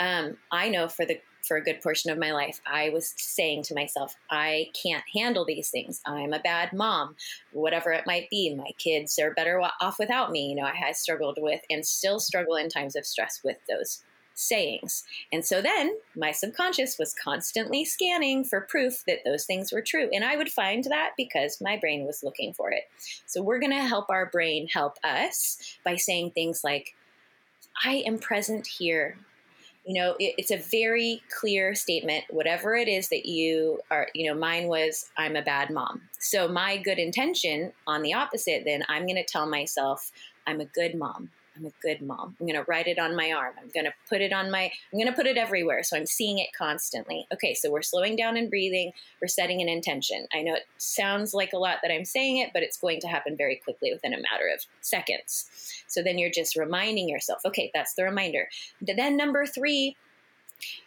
um, 0.00 0.36
I 0.50 0.68
know 0.68 0.88
for 0.88 1.04
the 1.04 1.20
for 1.46 1.56
a 1.56 1.62
good 1.62 1.80
portion 1.80 2.10
of 2.10 2.18
my 2.18 2.32
life, 2.32 2.60
I 2.66 2.88
was 2.90 3.14
saying 3.16 3.62
to 3.64 3.74
myself, 3.74 4.16
I 4.30 4.70
can't 4.82 5.04
handle 5.14 5.44
these 5.44 5.70
things. 5.70 6.00
I'm 6.04 6.32
a 6.32 6.40
bad 6.40 6.72
mom, 6.72 7.14
whatever 7.52 7.92
it 7.92 8.06
might 8.06 8.28
be. 8.30 8.54
My 8.54 8.70
kids 8.78 9.18
are 9.18 9.34
better 9.34 9.60
off 9.80 9.98
without 9.98 10.32
me. 10.32 10.48
You 10.48 10.56
know, 10.56 10.64
I 10.64 10.74
had 10.74 10.96
struggled 10.96 11.38
with 11.40 11.60
and 11.70 11.86
still 11.86 12.18
struggle 12.18 12.56
in 12.56 12.68
times 12.68 12.96
of 12.96 13.06
stress 13.06 13.40
with 13.44 13.58
those 13.68 14.02
sayings. 14.36 15.02
And 15.32 15.44
so 15.44 15.60
then 15.60 15.96
my 16.14 16.30
subconscious 16.30 16.98
was 16.98 17.14
constantly 17.14 17.84
scanning 17.84 18.44
for 18.44 18.60
proof 18.60 19.02
that 19.08 19.24
those 19.24 19.46
things 19.46 19.72
were 19.72 19.82
true. 19.82 20.08
And 20.12 20.24
I 20.24 20.36
would 20.36 20.50
find 20.50 20.84
that 20.84 21.12
because 21.16 21.58
my 21.60 21.76
brain 21.76 22.06
was 22.06 22.22
looking 22.22 22.52
for 22.52 22.70
it. 22.70 22.84
So 23.24 23.42
we're 23.42 23.58
going 23.58 23.72
to 23.72 23.78
help 23.78 24.10
our 24.10 24.26
brain 24.26 24.68
help 24.72 24.98
us 25.02 25.78
by 25.84 25.96
saying 25.96 26.32
things 26.32 26.62
like, 26.62 26.94
I 27.82 28.04
am 28.06 28.18
present 28.18 28.66
here. 28.66 29.18
You 29.86 29.94
know, 30.02 30.16
it, 30.18 30.34
it's 30.36 30.50
a 30.50 30.58
very 30.58 31.22
clear 31.40 31.74
statement. 31.74 32.24
Whatever 32.28 32.74
it 32.76 32.88
is 32.88 33.08
that 33.08 33.24
you 33.24 33.80
are, 33.90 34.08
you 34.14 34.28
know, 34.28 34.38
mine 34.38 34.66
was, 34.66 35.08
I'm 35.16 35.36
a 35.36 35.42
bad 35.42 35.70
mom. 35.70 36.02
So 36.18 36.46
my 36.46 36.76
good 36.76 36.98
intention 36.98 37.72
on 37.86 38.02
the 38.02 38.12
opposite, 38.12 38.64
then 38.66 38.84
I'm 38.88 39.04
going 39.04 39.16
to 39.16 39.24
tell 39.24 39.46
myself, 39.46 40.12
I'm 40.46 40.60
a 40.60 40.66
good 40.66 40.94
mom. 40.94 41.30
I'm 41.56 41.66
a 41.66 41.72
good 41.82 42.02
mom. 42.02 42.36
I'm 42.40 42.46
going 42.46 42.58
to 42.58 42.64
write 42.68 42.86
it 42.86 42.98
on 42.98 43.16
my 43.16 43.32
arm. 43.32 43.54
I'm 43.60 43.70
going 43.74 43.86
to 43.86 43.92
put 44.08 44.20
it 44.20 44.32
on 44.32 44.50
my, 44.50 44.70
I'm 44.92 44.98
going 44.98 45.06
to 45.06 45.16
put 45.16 45.26
it 45.26 45.36
everywhere. 45.36 45.82
So 45.82 45.96
I'm 45.96 46.06
seeing 46.06 46.38
it 46.38 46.48
constantly. 46.56 47.26
Okay, 47.32 47.54
so 47.54 47.70
we're 47.70 47.82
slowing 47.82 48.16
down 48.16 48.36
and 48.36 48.50
breathing. 48.50 48.92
We're 49.20 49.28
setting 49.28 49.62
an 49.62 49.68
intention. 49.68 50.26
I 50.32 50.42
know 50.42 50.54
it 50.54 50.66
sounds 50.76 51.32
like 51.34 51.52
a 51.52 51.58
lot 51.58 51.78
that 51.82 51.92
I'm 51.92 52.04
saying 52.04 52.38
it, 52.38 52.50
but 52.52 52.62
it's 52.62 52.76
going 52.76 53.00
to 53.00 53.08
happen 53.08 53.36
very 53.36 53.56
quickly 53.56 53.92
within 53.92 54.12
a 54.12 54.20
matter 54.20 54.48
of 54.52 54.64
seconds. 54.80 55.46
So 55.86 56.02
then 56.02 56.18
you're 56.18 56.30
just 56.30 56.56
reminding 56.56 57.08
yourself, 57.08 57.40
okay, 57.44 57.70
that's 57.74 57.94
the 57.94 58.04
reminder. 58.04 58.48
Then 58.80 59.16
number 59.16 59.46
three, 59.46 59.96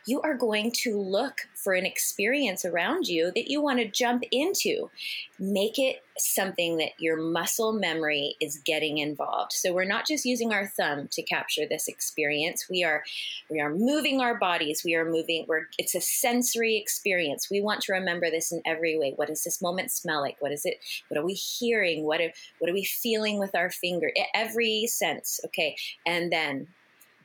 you 0.06 0.22
are 0.22 0.36
going 0.36 0.72
to 0.72 1.00
look 1.00 1.42
for 1.56 1.74
an 1.74 1.86
experience 1.86 2.66
around 2.66 3.08
you 3.08 3.32
that 3.36 3.50
you 3.50 3.62
want 3.62 3.80
to 3.80 3.88
jump 3.88 4.24
into. 4.32 4.90
Make 5.38 5.78
it 5.78 6.04
something 6.18 6.78
that 6.78 6.92
your 7.00 7.18
muscle 7.18 7.72
memory 7.72 8.36
is 8.42 8.60
getting 8.66 8.98
involved. 8.98 9.54
So 9.54 9.74
we're 9.74 9.86
not 9.86 10.06
just 10.06 10.26
using 10.26 10.52
our 10.52 10.68
thumb 10.68 11.08
to 11.12 11.22
capture 11.22 11.66
this 11.66 11.88
experience. 11.88 12.68
We 12.70 12.84
are 12.84 13.04
we 13.50 13.62
are 13.62 13.74
moving 13.74 14.20
our 14.20 14.38
bodies. 14.38 14.84
We 14.84 14.96
are 14.96 15.10
moving 15.10 15.46
we're 15.48 15.68
it's 15.78 15.96
a 15.96 16.02
sensory 16.02 16.78
experience. 16.78 17.50
We 17.50 17.62
want 17.62 17.82
to 17.82 17.94
remember 17.94 18.30
this 18.30 18.52
in 18.52 18.62
every 18.66 18.98
way. 18.98 19.14
What 19.16 19.28
does 19.28 19.44
this 19.44 19.62
moment 19.62 19.92
smell 19.92 20.22
like? 20.22 20.38
What 20.40 20.52
is 20.52 20.66
it? 20.66 20.78
What 21.08 21.20
are 21.20 21.26
we 21.26 21.34
hearing? 21.34 22.04
What 22.06 22.22
are, 22.22 22.32
what 22.60 22.70
are 22.70 22.74
we 22.74 22.84
feeling 22.84 23.40
with 23.40 23.56
our 23.56 23.70
finger? 23.70 24.12
Every 24.34 24.88
sense, 24.88 25.40
okay? 25.46 25.76
And 26.06 26.32
then 26.32 26.68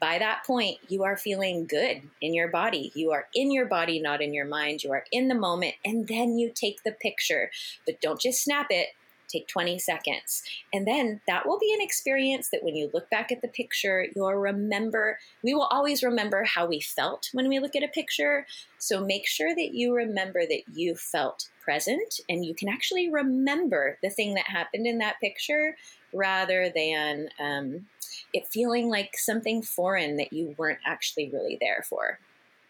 by 0.00 0.18
that 0.18 0.44
point, 0.44 0.78
you 0.88 1.04
are 1.04 1.16
feeling 1.16 1.66
good 1.66 2.02
in 2.20 2.34
your 2.34 2.48
body. 2.48 2.92
You 2.94 3.12
are 3.12 3.26
in 3.34 3.50
your 3.50 3.66
body, 3.66 4.00
not 4.00 4.20
in 4.20 4.34
your 4.34 4.46
mind. 4.46 4.82
You 4.82 4.92
are 4.92 5.04
in 5.12 5.28
the 5.28 5.34
moment, 5.34 5.74
and 5.84 6.08
then 6.08 6.38
you 6.38 6.50
take 6.54 6.82
the 6.82 6.92
picture. 6.92 7.50
But 7.86 8.00
don't 8.00 8.20
just 8.20 8.42
snap 8.42 8.66
it, 8.70 8.88
take 9.28 9.48
20 9.48 9.78
seconds. 9.78 10.42
And 10.72 10.86
then 10.86 11.20
that 11.26 11.46
will 11.46 11.58
be 11.58 11.72
an 11.74 11.80
experience 11.80 12.50
that 12.50 12.62
when 12.62 12.76
you 12.76 12.90
look 12.92 13.10
back 13.10 13.32
at 13.32 13.42
the 13.42 13.48
picture, 13.48 14.06
you'll 14.14 14.34
remember. 14.34 15.18
We 15.42 15.54
will 15.54 15.68
always 15.70 16.02
remember 16.02 16.44
how 16.44 16.66
we 16.66 16.80
felt 16.80 17.28
when 17.32 17.48
we 17.48 17.58
look 17.58 17.76
at 17.76 17.82
a 17.82 17.88
picture. 17.88 18.46
So 18.78 19.04
make 19.04 19.26
sure 19.26 19.54
that 19.54 19.74
you 19.74 19.94
remember 19.94 20.46
that 20.46 20.62
you 20.72 20.94
felt 20.94 21.48
present 21.62 22.20
and 22.28 22.44
you 22.44 22.54
can 22.54 22.68
actually 22.68 23.10
remember 23.10 23.98
the 24.02 24.10
thing 24.10 24.34
that 24.34 24.46
happened 24.46 24.86
in 24.86 24.98
that 24.98 25.20
picture 25.20 25.76
rather 26.12 26.70
than 26.74 27.28
um, 27.40 27.86
it 28.32 28.46
feeling 28.46 28.88
like 28.88 29.16
something 29.16 29.62
foreign 29.62 30.16
that 30.16 30.32
you 30.32 30.54
weren't 30.58 30.80
actually 30.84 31.30
really 31.32 31.58
there 31.60 31.84
for. 31.88 32.18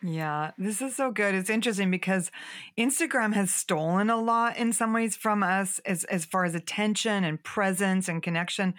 Yeah, 0.06 0.50
this 0.58 0.82
is 0.82 0.94
so 0.94 1.10
good. 1.10 1.34
It's 1.34 1.48
interesting 1.48 1.90
because 1.90 2.30
Instagram 2.76 3.32
has 3.32 3.50
stolen 3.50 4.10
a 4.10 4.20
lot 4.20 4.58
in 4.58 4.74
some 4.74 4.92
ways 4.92 5.16
from 5.16 5.42
us 5.42 5.78
as, 5.86 6.04
as 6.04 6.26
far 6.26 6.44
as 6.44 6.54
attention 6.54 7.24
and 7.24 7.42
presence 7.42 8.06
and 8.06 8.22
connection, 8.22 8.74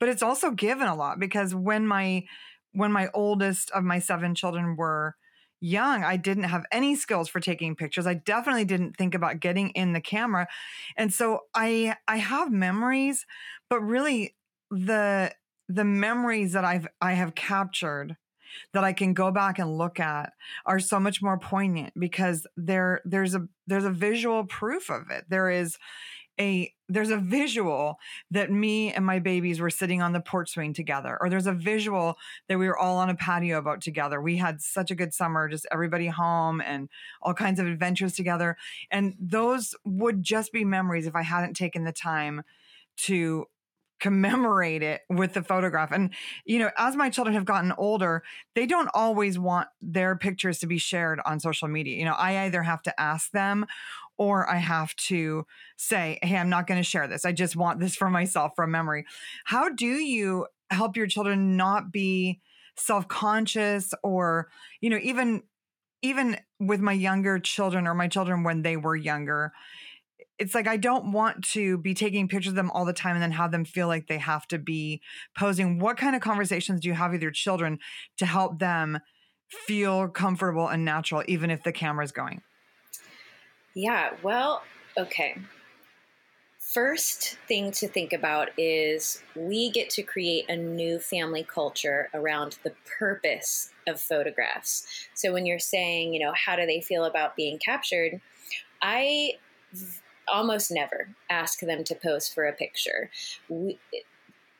but 0.00 0.08
it's 0.08 0.22
also 0.22 0.50
given 0.50 0.88
a 0.88 0.94
lot 0.94 1.20
because 1.20 1.54
when 1.54 1.86
my 1.86 2.24
when 2.74 2.90
my 2.90 3.10
oldest 3.12 3.70
of 3.72 3.84
my 3.84 3.98
seven 3.98 4.34
children 4.34 4.76
were 4.76 5.14
young, 5.60 6.04
I 6.04 6.16
didn't 6.16 6.44
have 6.44 6.64
any 6.72 6.96
skills 6.96 7.28
for 7.28 7.38
taking 7.38 7.76
pictures. 7.76 8.06
I 8.06 8.14
definitely 8.14 8.64
didn't 8.64 8.96
think 8.96 9.14
about 9.14 9.40
getting 9.40 9.70
in 9.70 9.92
the 9.92 10.00
camera. 10.00 10.48
And 10.96 11.12
so 11.12 11.40
I 11.54 11.96
I 12.08 12.16
have 12.16 12.50
memories, 12.50 13.26
but 13.68 13.80
really 13.80 14.34
the 14.70 15.34
the 15.68 15.84
memories 15.84 16.52
that 16.52 16.64
I've 16.64 16.86
I 17.00 17.12
have 17.12 17.34
captured 17.34 18.16
that 18.74 18.84
I 18.84 18.92
can 18.92 19.14
go 19.14 19.30
back 19.30 19.58
and 19.58 19.78
look 19.78 19.98
at 19.98 20.32
are 20.66 20.80
so 20.80 21.00
much 21.00 21.22
more 21.22 21.38
poignant 21.38 21.94
because 21.98 22.46
there 22.56 23.00
there's 23.04 23.34
a 23.34 23.46
there's 23.66 23.84
a 23.84 23.90
visual 23.90 24.44
proof 24.44 24.90
of 24.90 25.10
it. 25.10 25.24
There 25.28 25.50
is 25.50 25.78
a 26.40 26.72
there's 26.88 27.10
a 27.10 27.16
visual 27.16 27.98
that 28.30 28.50
me 28.50 28.92
and 28.92 29.04
my 29.04 29.18
babies 29.18 29.60
were 29.60 29.70
sitting 29.70 30.00
on 30.00 30.12
the 30.12 30.20
porch 30.20 30.50
swing 30.50 30.72
together 30.72 31.18
or 31.20 31.28
there's 31.28 31.46
a 31.46 31.52
visual 31.52 32.16
that 32.48 32.58
we 32.58 32.66
were 32.66 32.76
all 32.76 32.96
on 32.98 33.10
a 33.10 33.14
patio 33.14 33.60
boat 33.60 33.80
together 33.82 34.20
we 34.20 34.36
had 34.36 34.60
such 34.60 34.90
a 34.90 34.94
good 34.94 35.12
summer 35.12 35.48
just 35.48 35.66
everybody 35.70 36.06
home 36.06 36.60
and 36.62 36.88
all 37.20 37.34
kinds 37.34 37.60
of 37.60 37.66
adventures 37.66 38.14
together 38.14 38.56
and 38.90 39.14
those 39.20 39.74
would 39.84 40.22
just 40.22 40.52
be 40.52 40.64
memories 40.64 41.06
if 41.06 41.14
i 41.14 41.22
hadn't 41.22 41.54
taken 41.54 41.84
the 41.84 41.92
time 41.92 42.42
to 42.96 43.46
commemorate 44.02 44.82
it 44.82 45.02
with 45.08 45.32
the 45.32 45.42
photograph. 45.44 45.92
And, 45.92 46.10
you 46.44 46.58
know, 46.58 46.70
as 46.76 46.96
my 46.96 47.08
children 47.08 47.34
have 47.34 47.44
gotten 47.44 47.72
older, 47.78 48.24
they 48.56 48.66
don't 48.66 48.90
always 48.94 49.38
want 49.38 49.68
their 49.80 50.16
pictures 50.16 50.58
to 50.58 50.66
be 50.66 50.76
shared 50.76 51.20
on 51.24 51.38
social 51.38 51.68
media. 51.68 51.96
You 51.96 52.06
know, 52.06 52.14
I 52.14 52.40
either 52.40 52.64
have 52.64 52.82
to 52.82 53.00
ask 53.00 53.30
them 53.30 53.64
or 54.18 54.50
I 54.50 54.56
have 54.56 54.96
to 54.96 55.46
say, 55.76 56.18
hey, 56.20 56.36
I'm 56.36 56.50
not 56.50 56.66
going 56.66 56.80
to 56.80 56.84
share 56.84 57.06
this. 57.06 57.24
I 57.24 57.30
just 57.30 57.54
want 57.54 57.78
this 57.78 57.94
for 57.94 58.10
myself 58.10 58.54
from 58.56 58.72
memory. 58.72 59.04
How 59.44 59.68
do 59.68 59.86
you 59.86 60.48
help 60.70 60.96
your 60.96 61.06
children 61.06 61.56
not 61.56 61.92
be 61.92 62.40
self 62.76 63.06
conscious 63.06 63.94
or, 64.02 64.48
you 64.80 64.90
know, 64.90 64.98
even 65.00 65.44
even 66.04 66.36
with 66.58 66.80
my 66.80 66.92
younger 66.92 67.38
children 67.38 67.86
or 67.86 67.94
my 67.94 68.08
children 68.08 68.42
when 68.42 68.62
they 68.62 68.76
were 68.76 68.96
younger 68.96 69.52
it's 70.38 70.54
like 70.54 70.66
I 70.66 70.76
don't 70.76 71.12
want 71.12 71.44
to 71.52 71.78
be 71.78 71.94
taking 71.94 72.28
pictures 72.28 72.52
of 72.52 72.56
them 72.56 72.70
all 72.70 72.84
the 72.84 72.92
time 72.92 73.14
and 73.14 73.22
then 73.22 73.32
have 73.32 73.52
them 73.52 73.64
feel 73.64 73.88
like 73.88 74.06
they 74.06 74.18
have 74.18 74.46
to 74.48 74.58
be 74.58 75.00
posing. 75.36 75.78
What 75.78 75.96
kind 75.96 76.16
of 76.16 76.22
conversations 76.22 76.80
do 76.80 76.88
you 76.88 76.94
have 76.94 77.12
with 77.12 77.22
your 77.22 77.30
children 77.30 77.78
to 78.18 78.26
help 78.26 78.58
them 78.58 78.98
feel 79.66 80.08
comfortable 80.08 80.68
and 80.68 80.84
natural, 80.84 81.22
even 81.28 81.50
if 81.50 81.62
the 81.62 81.72
camera's 81.72 82.12
going? 82.12 82.42
Yeah, 83.74 84.10
well, 84.22 84.62
okay. 84.98 85.36
First 86.58 87.36
thing 87.48 87.70
to 87.72 87.88
think 87.88 88.12
about 88.14 88.50
is 88.56 89.22
we 89.34 89.70
get 89.70 89.90
to 89.90 90.02
create 90.02 90.48
a 90.48 90.56
new 90.56 90.98
family 90.98 91.44
culture 91.44 92.08
around 92.14 92.56
the 92.62 92.72
purpose 92.98 93.70
of 93.86 94.00
photographs. 94.00 94.86
So 95.14 95.32
when 95.32 95.44
you're 95.44 95.58
saying, 95.58 96.14
you 96.14 96.20
know, 96.20 96.32
how 96.34 96.56
do 96.56 96.64
they 96.64 96.80
feel 96.80 97.04
about 97.04 97.36
being 97.36 97.58
captured? 97.58 98.20
I 98.80 99.32
almost 100.32 100.70
never 100.70 101.08
ask 101.30 101.60
them 101.60 101.84
to 101.84 101.94
pose 101.94 102.28
for 102.28 102.46
a 102.46 102.52
picture. 102.52 103.10
We, 103.48 103.78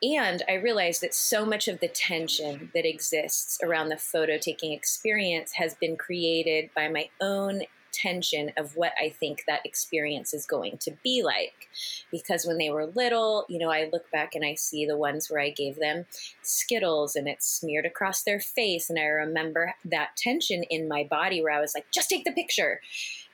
and 0.02 0.42
I 0.48 0.54
realized 0.54 1.00
that 1.02 1.14
so 1.14 1.46
much 1.46 1.68
of 1.68 1.80
the 1.80 1.88
tension 1.88 2.70
that 2.74 2.88
exists 2.88 3.58
around 3.62 3.88
the 3.88 3.96
photo 3.96 4.36
taking 4.36 4.72
experience 4.72 5.52
has 5.52 5.74
been 5.74 5.96
created 5.96 6.70
by 6.74 6.88
my 6.88 7.08
own 7.20 7.62
tension 7.92 8.50
of 8.56 8.74
what 8.74 8.92
I 9.00 9.10
think 9.10 9.44
that 9.46 9.64
experience 9.64 10.34
is 10.34 10.46
going 10.46 10.78
to 10.78 10.92
be 11.04 11.22
like. 11.22 11.68
Because 12.10 12.46
when 12.46 12.58
they 12.58 12.70
were 12.70 12.86
little, 12.86 13.44
you 13.48 13.58
know, 13.58 13.70
I 13.70 13.88
look 13.92 14.10
back 14.10 14.34
and 14.34 14.44
I 14.44 14.54
see 14.54 14.86
the 14.86 14.96
ones 14.96 15.30
where 15.30 15.40
I 15.40 15.50
gave 15.50 15.76
them 15.76 16.06
Skittles 16.42 17.14
and 17.14 17.28
it 17.28 17.42
smeared 17.42 17.86
across 17.86 18.22
their 18.22 18.40
face. 18.40 18.90
And 18.90 18.98
I 18.98 19.04
remember 19.04 19.74
that 19.84 20.16
tension 20.16 20.64
in 20.64 20.88
my 20.88 21.04
body 21.04 21.42
where 21.42 21.52
I 21.52 21.60
was 21.60 21.74
like, 21.74 21.86
just 21.92 22.08
take 22.08 22.24
the 22.24 22.32
picture. 22.32 22.80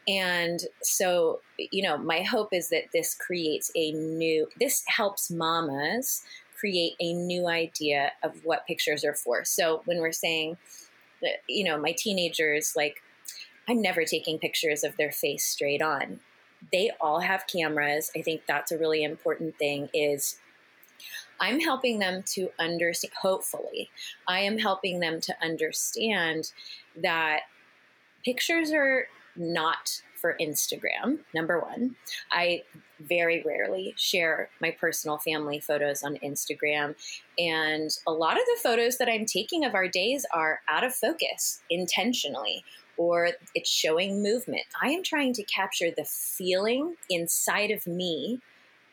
And 0.08 0.60
so, 0.82 1.40
you 1.58 1.82
know, 1.82 1.98
my 1.98 2.22
hope 2.22 2.48
is 2.52 2.70
that 2.70 2.92
this 2.92 3.14
creates 3.14 3.70
a 3.76 3.92
new, 3.92 4.48
this 4.58 4.82
helps 4.86 5.30
mamas 5.30 6.22
create 6.58 6.94
a 6.98 7.12
new 7.12 7.46
idea 7.46 8.12
of 8.22 8.44
what 8.44 8.66
pictures 8.66 9.04
are 9.04 9.14
for. 9.14 9.44
So 9.44 9.82
when 9.84 9.98
we're 9.98 10.10
saying, 10.10 10.56
that, 11.20 11.42
you 11.48 11.64
know, 11.64 11.78
my 11.78 11.92
teenagers, 11.96 12.74
like, 12.76 13.02
I'm 13.68 13.82
never 13.82 14.04
taking 14.04 14.38
pictures 14.38 14.84
of 14.84 14.96
their 14.96 15.12
face 15.12 15.44
straight 15.44 15.82
on. 15.82 16.20
They 16.72 16.90
all 17.00 17.20
have 17.20 17.46
cameras. 17.46 18.10
I 18.16 18.22
think 18.22 18.42
that's 18.46 18.72
a 18.72 18.78
really 18.78 19.04
important 19.04 19.58
thing 19.58 19.88
is 19.92 20.38
I'm 21.40 21.60
helping 21.60 21.98
them 21.98 22.24
to 22.34 22.50
understand 22.58 23.12
hopefully. 23.20 23.90
I 24.26 24.40
am 24.40 24.58
helping 24.58 25.00
them 25.00 25.20
to 25.20 25.34
understand 25.42 26.52
that 26.96 27.42
pictures 28.24 28.72
are 28.72 29.06
not 29.38 30.02
for 30.20 30.36
Instagram, 30.40 31.20
number 31.34 31.60
one. 31.60 31.96
I 32.32 32.64
very 33.00 33.42
rarely 33.46 33.94
share 33.96 34.50
my 34.60 34.72
personal 34.72 35.18
family 35.18 35.60
photos 35.60 36.02
on 36.02 36.16
Instagram. 36.16 36.96
And 37.38 37.90
a 38.06 38.12
lot 38.12 38.36
of 38.36 38.44
the 38.46 38.60
photos 38.62 38.98
that 38.98 39.08
I'm 39.08 39.24
taking 39.24 39.64
of 39.64 39.74
our 39.74 39.88
days 39.88 40.26
are 40.34 40.60
out 40.68 40.84
of 40.84 40.94
focus 40.94 41.60
intentionally, 41.70 42.64
or 42.96 43.30
it's 43.54 43.70
showing 43.70 44.22
movement. 44.22 44.64
I 44.82 44.88
am 44.90 45.02
trying 45.02 45.32
to 45.34 45.44
capture 45.44 45.90
the 45.90 46.04
feeling 46.04 46.96
inside 47.08 47.70
of 47.70 47.86
me 47.86 48.40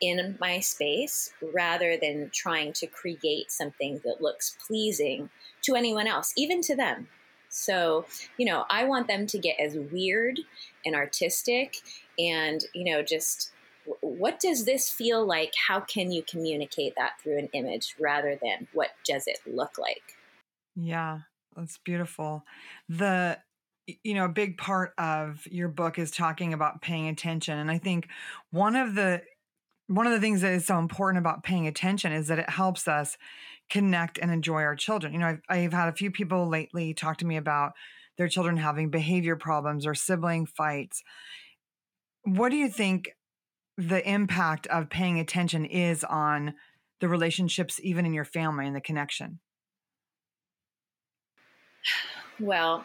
in 0.00 0.36
my 0.40 0.60
space 0.60 1.32
rather 1.54 1.96
than 1.96 2.30
trying 2.32 2.72
to 2.74 2.86
create 2.86 3.50
something 3.50 4.00
that 4.04 4.20
looks 4.20 4.56
pleasing 4.66 5.30
to 5.62 5.74
anyone 5.74 6.06
else, 6.06 6.32
even 6.36 6.60
to 6.62 6.76
them. 6.76 7.08
So, 7.56 8.04
you 8.36 8.46
know, 8.46 8.64
I 8.70 8.84
want 8.84 9.08
them 9.08 9.26
to 9.28 9.38
get 9.38 9.58
as 9.58 9.76
weird 9.76 10.40
and 10.84 10.94
artistic 10.94 11.76
and, 12.18 12.62
you 12.74 12.92
know, 12.92 13.02
just 13.02 13.50
what 14.00 14.40
does 14.40 14.64
this 14.64 14.90
feel 14.90 15.24
like? 15.24 15.52
How 15.68 15.80
can 15.80 16.10
you 16.10 16.22
communicate 16.22 16.94
that 16.96 17.12
through 17.22 17.38
an 17.38 17.48
image 17.52 17.94
rather 17.98 18.38
than 18.40 18.68
what 18.72 18.90
does 19.04 19.26
it 19.26 19.38
look 19.46 19.78
like? 19.78 20.02
Yeah, 20.74 21.20
that's 21.56 21.78
beautiful. 21.78 22.44
The 22.88 23.38
you 24.02 24.14
know, 24.14 24.24
a 24.24 24.28
big 24.28 24.58
part 24.58 24.92
of 24.98 25.46
your 25.46 25.68
book 25.68 25.96
is 25.96 26.10
talking 26.10 26.52
about 26.52 26.82
paying 26.82 27.08
attention 27.08 27.56
and 27.56 27.70
I 27.70 27.78
think 27.78 28.08
one 28.50 28.74
of 28.74 28.96
the 28.96 29.22
one 29.86 30.06
of 30.06 30.12
the 30.12 30.20
things 30.20 30.40
that 30.40 30.52
is 30.52 30.66
so 30.66 30.78
important 30.78 31.20
about 31.20 31.44
paying 31.44 31.68
attention 31.68 32.12
is 32.12 32.26
that 32.26 32.40
it 32.40 32.50
helps 32.50 32.88
us 32.88 33.16
connect 33.70 34.18
and 34.18 34.30
enjoy 34.30 34.62
our 34.62 34.76
children. 34.76 35.12
You 35.12 35.18
know, 35.18 35.26
I've, 35.26 35.40
I've 35.48 35.72
had 35.72 35.88
a 35.88 35.92
few 35.94 36.10
people 36.10 36.48
lately 36.48 36.94
talk 36.94 37.18
to 37.18 37.26
me 37.26 37.36
about 37.36 37.72
their 38.16 38.28
children 38.28 38.56
having 38.56 38.90
behavior 38.90 39.36
problems 39.36 39.86
or 39.86 39.94
sibling 39.94 40.46
fights. 40.46 41.02
What 42.22 42.50
do 42.50 42.56
you 42.56 42.68
think 42.68 43.10
the 43.76 44.08
impact 44.08 44.66
of 44.68 44.88
paying 44.88 45.20
attention 45.20 45.64
is 45.64 46.02
on 46.04 46.54
the 47.00 47.08
relationships, 47.08 47.78
even 47.82 48.06
in 48.06 48.14
your 48.14 48.24
family 48.24 48.66
and 48.66 48.76
the 48.76 48.80
connection? 48.80 49.40
Well, 52.38 52.84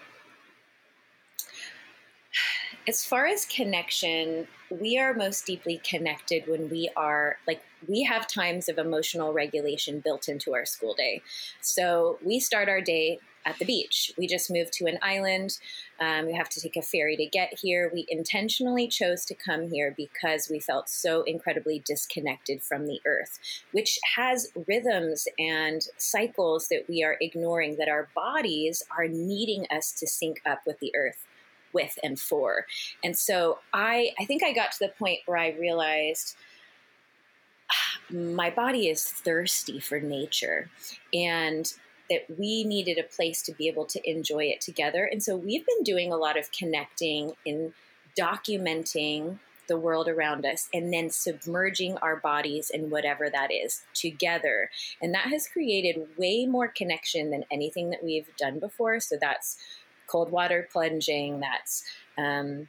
as 2.88 3.04
far 3.04 3.26
as 3.26 3.46
connection, 3.46 4.48
we 4.80 4.98
are 4.98 5.14
most 5.14 5.46
deeply 5.46 5.82
connected 5.84 6.48
when 6.48 6.70
we 6.70 6.90
are 6.96 7.38
like 7.48 7.62
we 7.88 8.04
have 8.04 8.28
times 8.28 8.70
of 8.70 8.78
emotional 8.78 9.34
regulation 9.34 10.00
built 10.00 10.30
into 10.30 10.54
our 10.54 10.66
school 10.66 10.94
day. 10.94 11.22
So 11.62 12.20
we 12.24 12.40
start 12.40 12.70
our 12.70 12.82
day 12.82 13.20
at 13.44 13.58
the 13.58 13.66
beach. 13.66 14.14
We 14.20 14.28
just 14.28 14.52
moved 14.52 14.72
to 14.74 14.86
an 14.86 15.00
island. 15.02 15.58
Um, 16.00 16.28
we 16.28 16.34
have 16.34 16.50
to 16.50 16.62
take 16.62 16.76
a 16.76 16.84
ferry 16.84 17.18
to 17.18 17.26
get 17.26 17.58
here. 17.60 17.90
We 17.92 18.06
intentionally 18.08 18.88
chose 18.88 19.26
to 19.26 19.34
come 19.34 19.72
here 19.72 19.94
because 19.98 20.48
we 20.48 20.60
felt 20.60 20.90
so 20.90 21.24
incredibly 21.24 21.80
disconnected 21.80 22.62
from 22.62 22.86
the 22.86 23.02
earth, 23.06 23.40
which 23.72 23.98
has 24.16 24.52
rhythms 24.68 25.28
and 25.40 25.82
cycles 25.98 26.68
that 26.68 26.86
we 26.88 27.04
are 27.04 27.18
ignoring, 27.20 27.78
that 27.78 27.90
our 27.90 28.10
bodies 28.16 28.84
are 28.96 29.08
needing 29.08 29.66
us 29.72 29.92
to 29.94 30.06
sync 30.06 30.40
up 30.46 30.60
with 30.68 30.80
the 30.80 30.94
earth 30.96 31.26
with 31.74 31.98
and 32.04 32.20
for. 32.20 32.66
And 33.04 33.18
so 33.18 33.60
I 33.74 34.12
I 34.20 34.26
think 34.26 34.44
I 34.44 34.54
got 34.54 34.72
to 34.74 34.80
the 34.80 34.94
point 34.98 35.20
where 35.26 35.38
I 35.38 35.52
realized 35.52 36.36
ah, 37.72 38.14
my 38.14 38.50
body 38.50 38.88
is 38.88 39.04
thirsty 39.04 39.80
for 39.80 40.00
nature 40.00 40.70
and 41.14 41.74
that 42.10 42.26
we 42.38 42.66
needed 42.66 42.98
a 42.98 43.04
place 43.04 43.42
to 43.44 43.54
be 43.54 43.70
able 43.70 43.86
to 43.86 44.10
enjoy 44.10 44.44
it 44.44 44.60
together. 44.60 45.06
And 45.06 45.24
so 45.24 45.38
we've 45.38 45.66
been 45.66 45.84
doing 45.84 46.12
a 46.12 46.18
lot 46.18 46.38
of 46.38 46.52
connecting 46.52 47.34
in 47.46 47.74
documenting 48.20 49.40
the 49.68 49.78
world 49.78 50.10
around 50.10 50.46
us 50.46 50.68
and 50.74 50.94
then 50.94 51.10
submerging 51.10 51.98
our 52.00 52.18
bodies 52.18 52.70
in 52.70 52.90
whatever 52.90 53.30
that 53.30 53.50
is 53.52 53.84
together. 53.94 54.70
And 55.02 55.14
that 55.14 55.28
has 55.28 55.48
created 55.48 56.10
way 56.18 56.46
more 56.46 56.68
connection 56.68 57.32
than 57.32 57.46
anything 57.50 57.90
that 57.92 58.04
we've 58.04 58.36
done 58.36 58.60
before. 58.60 59.00
So 59.00 59.16
that's 59.20 59.58
cold 60.12 60.32
water 60.32 60.68
plunging. 60.72 61.40
That's 61.40 61.84
um, 62.18 62.68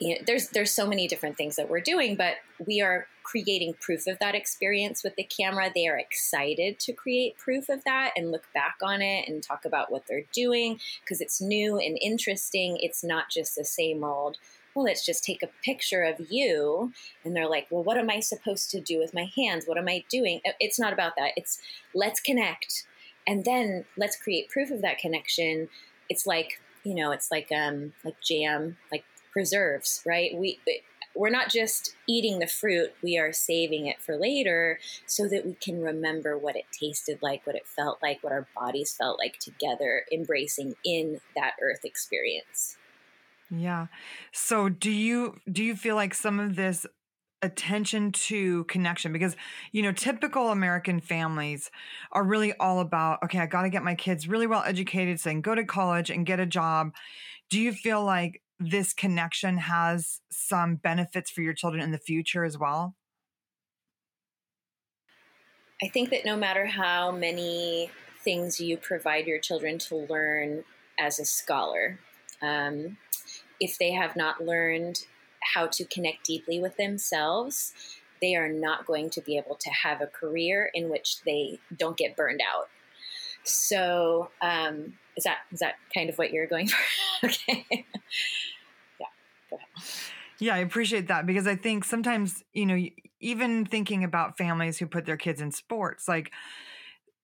you 0.00 0.14
know, 0.14 0.20
there's 0.26 0.48
there's 0.48 0.70
so 0.70 0.86
many 0.86 1.06
different 1.06 1.36
things 1.36 1.56
that 1.56 1.68
we're 1.68 1.80
doing, 1.80 2.16
but 2.16 2.36
we 2.64 2.80
are 2.80 3.06
creating 3.22 3.74
proof 3.80 4.06
of 4.06 4.18
that 4.18 4.34
experience 4.34 5.02
with 5.02 5.16
the 5.16 5.24
camera. 5.24 5.70
They 5.74 5.86
are 5.86 5.98
excited 5.98 6.78
to 6.80 6.92
create 6.92 7.36
proof 7.36 7.68
of 7.68 7.82
that 7.84 8.12
and 8.16 8.30
look 8.30 8.44
back 8.54 8.76
on 8.82 9.02
it 9.02 9.28
and 9.28 9.42
talk 9.42 9.64
about 9.64 9.90
what 9.90 10.04
they're 10.06 10.26
doing 10.32 10.78
because 11.00 11.20
it's 11.20 11.40
new 11.40 11.78
and 11.78 11.98
interesting. 12.00 12.78
It's 12.80 13.02
not 13.02 13.30
just 13.30 13.56
the 13.56 13.64
same 13.64 14.04
old. 14.04 14.38
Well, 14.74 14.84
let's 14.84 15.06
just 15.06 15.24
take 15.24 15.42
a 15.42 15.50
picture 15.64 16.02
of 16.02 16.26
you. 16.30 16.92
And 17.24 17.34
they're 17.34 17.48
like, 17.48 17.68
well, 17.70 17.84
what 17.84 17.96
am 17.96 18.10
I 18.10 18.18
supposed 18.20 18.70
to 18.70 18.80
do 18.80 18.98
with 18.98 19.14
my 19.14 19.30
hands? 19.36 19.66
What 19.66 19.78
am 19.78 19.88
I 19.88 20.04
doing? 20.10 20.40
It's 20.58 20.80
not 20.80 20.92
about 20.92 21.12
that. 21.16 21.30
It's 21.36 21.60
let's 21.94 22.20
connect. 22.20 22.84
And 23.26 23.44
then 23.44 23.84
let's 23.96 24.16
create 24.16 24.50
proof 24.50 24.70
of 24.70 24.82
that 24.82 24.98
connection 24.98 25.68
it's 26.08 26.26
like 26.26 26.60
you 26.84 26.94
know 26.94 27.12
it's 27.12 27.30
like 27.30 27.50
um 27.52 27.92
like 28.04 28.16
jam 28.20 28.76
like 28.92 29.04
preserves 29.32 30.02
right? 30.06 30.30
We 30.36 30.58
we're 31.14 31.30
not 31.30 31.48
just 31.48 31.94
eating 32.08 32.40
the 32.40 32.46
fruit 32.46 32.92
we 33.02 33.16
are 33.18 33.32
saving 33.32 33.86
it 33.86 34.00
for 34.00 34.16
later 34.16 34.80
so 35.06 35.28
that 35.28 35.46
we 35.46 35.54
can 35.54 35.80
remember 35.80 36.36
what 36.36 36.56
it 36.56 36.64
tasted 36.72 37.18
like 37.22 37.46
what 37.46 37.54
it 37.54 37.66
felt 37.66 37.98
like 38.02 38.22
what 38.22 38.32
our 38.32 38.48
bodies 38.56 38.92
felt 38.92 39.18
like 39.18 39.38
together 39.38 40.04
embracing 40.12 40.74
in 40.84 41.20
that 41.36 41.52
earth 41.62 41.84
experience. 41.84 42.76
Yeah. 43.50 43.86
So 44.32 44.68
do 44.68 44.90
you 44.90 45.38
do 45.50 45.62
you 45.62 45.76
feel 45.76 45.94
like 45.94 46.14
some 46.14 46.40
of 46.40 46.56
this 46.56 46.86
attention 47.44 48.10
to 48.10 48.64
connection 48.64 49.12
because 49.12 49.36
you 49.72 49.82
know 49.82 49.92
typical 49.92 50.50
american 50.50 50.98
families 50.98 51.70
are 52.12 52.24
really 52.24 52.54
all 52.54 52.80
about 52.80 53.22
okay 53.22 53.38
i 53.38 53.46
got 53.46 53.62
to 53.62 53.68
get 53.68 53.82
my 53.82 53.94
kids 53.94 54.26
really 54.26 54.46
well 54.46 54.62
educated 54.64 55.20
so 55.20 55.28
they 55.28 55.34
can 55.34 55.42
go 55.42 55.54
to 55.54 55.64
college 55.64 56.10
and 56.10 56.26
get 56.26 56.40
a 56.40 56.46
job. 56.46 56.92
Do 57.50 57.60
you 57.60 57.72
feel 57.72 58.02
like 58.02 58.42
this 58.58 58.92
connection 58.94 59.58
has 59.58 60.20
some 60.30 60.76
benefits 60.76 61.30
for 61.30 61.42
your 61.42 61.54
children 61.54 61.82
in 61.82 61.90
the 61.90 61.98
future 61.98 62.44
as 62.44 62.56
well? 62.56 62.94
I 65.82 65.88
think 65.88 66.10
that 66.10 66.24
no 66.24 66.36
matter 66.36 66.66
how 66.66 67.10
many 67.10 67.90
things 68.22 68.60
you 68.60 68.76
provide 68.76 69.26
your 69.26 69.38
children 69.38 69.78
to 69.78 69.96
learn 69.96 70.64
as 70.98 71.18
a 71.18 71.24
scholar 71.24 71.98
um, 72.40 72.96
if 73.60 73.76
they 73.78 73.90
have 73.90 74.16
not 74.16 74.42
learned 74.42 75.04
how 75.54 75.66
to 75.66 75.84
connect 75.84 76.24
deeply 76.24 76.60
with 76.60 76.76
themselves, 76.76 77.72
they 78.20 78.34
are 78.34 78.48
not 78.48 78.86
going 78.86 79.10
to 79.10 79.20
be 79.20 79.36
able 79.36 79.56
to 79.56 79.70
have 79.70 80.00
a 80.00 80.06
career 80.06 80.70
in 80.74 80.88
which 80.88 81.22
they 81.24 81.58
don't 81.76 81.96
get 81.96 82.16
burned 82.16 82.40
out. 82.40 82.68
So, 83.44 84.30
um, 84.40 84.94
is 85.16 85.24
that 85.24 85.38
is 85.52 85.60
that 85.60 85.74
kind 85.92 86.08
of 86.08 86.16
what 86.16 86.32
you're 86.32 86.46
going 86.46 86.68
for? 87.20 87.26
okay. 87.26 87.66
yeah. 87.70 89.06
Go 89.50 89.56
ahead. 89.56 89.88
Yeah, 90.38 90.54
I 90.54 90.58
appreciate 90.58 91.08
that 91.08 91.26
because 91.26 91.46
I 91.46 91.56
think 91.56 91.84
sometimes, 91.84 92.42
you 92.52 92.66
know, 92.66 92.82
even 93.20 93.64
thinking 93.64 94.02
about 94.02 94.36
families 94.36 94.78
who 94.78 94.86
put 94.86 95.06
their 95.06 95.16
kids 95.16 95.40
in 95.40 95.52
sports, 95.52 96.08
like 96.08 96.32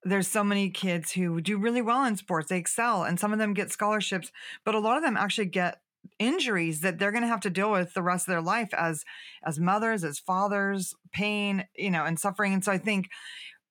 there's 0.04 0.28
so 0.28 0.44
many 0.44 0.70
kids 0.70 1.12
who 1.12 1.40
do 1.40 1.58
really 1.58 1.82
well 1.82 2.04
in 2.04 2.16
sports, 2.16 2.48
they 2.48 2.58
excel, 2.58 3.02
and 3.02 3.18
some 3.18 3.32
of 3.32 3.38
them 3.38 3.52
get 3.52 3.70
scholarships, 3.70 4.30
but 4.64 4.74
a 4.74 4.78
lot 4.78 4.96
of 4.96 5.02
them 5.02 5.16
actually 5.16 5.46
get 5.46 5.80
injuries 6.18 6.80
that 6.80 6.98
they're 6.98 7.12
going 7.12 7.22
to 7.22 7.28
have 7.28 7.40
to 7.40 7.50
deal 7.50 7.70
with 7.70 7.94
the 7.94 8.02
rest 8.02 8.28
of 8.28 8.32
their 8.32 8.42
life 8.42 8.72
as 8.74 9.04
as 9.44 9.58
mothers 9.58 10.04
as 10.04 10.18
fathers 10.18 10.94
pain 11.12 11.64
you 11.76 11.90
know 11.90 12.04
and 12.04 12.18
suffering. 12.18 12.52
And 12.52 12.64
so 12.64 12.72
i 12.72 12.78
think 12.78 13.08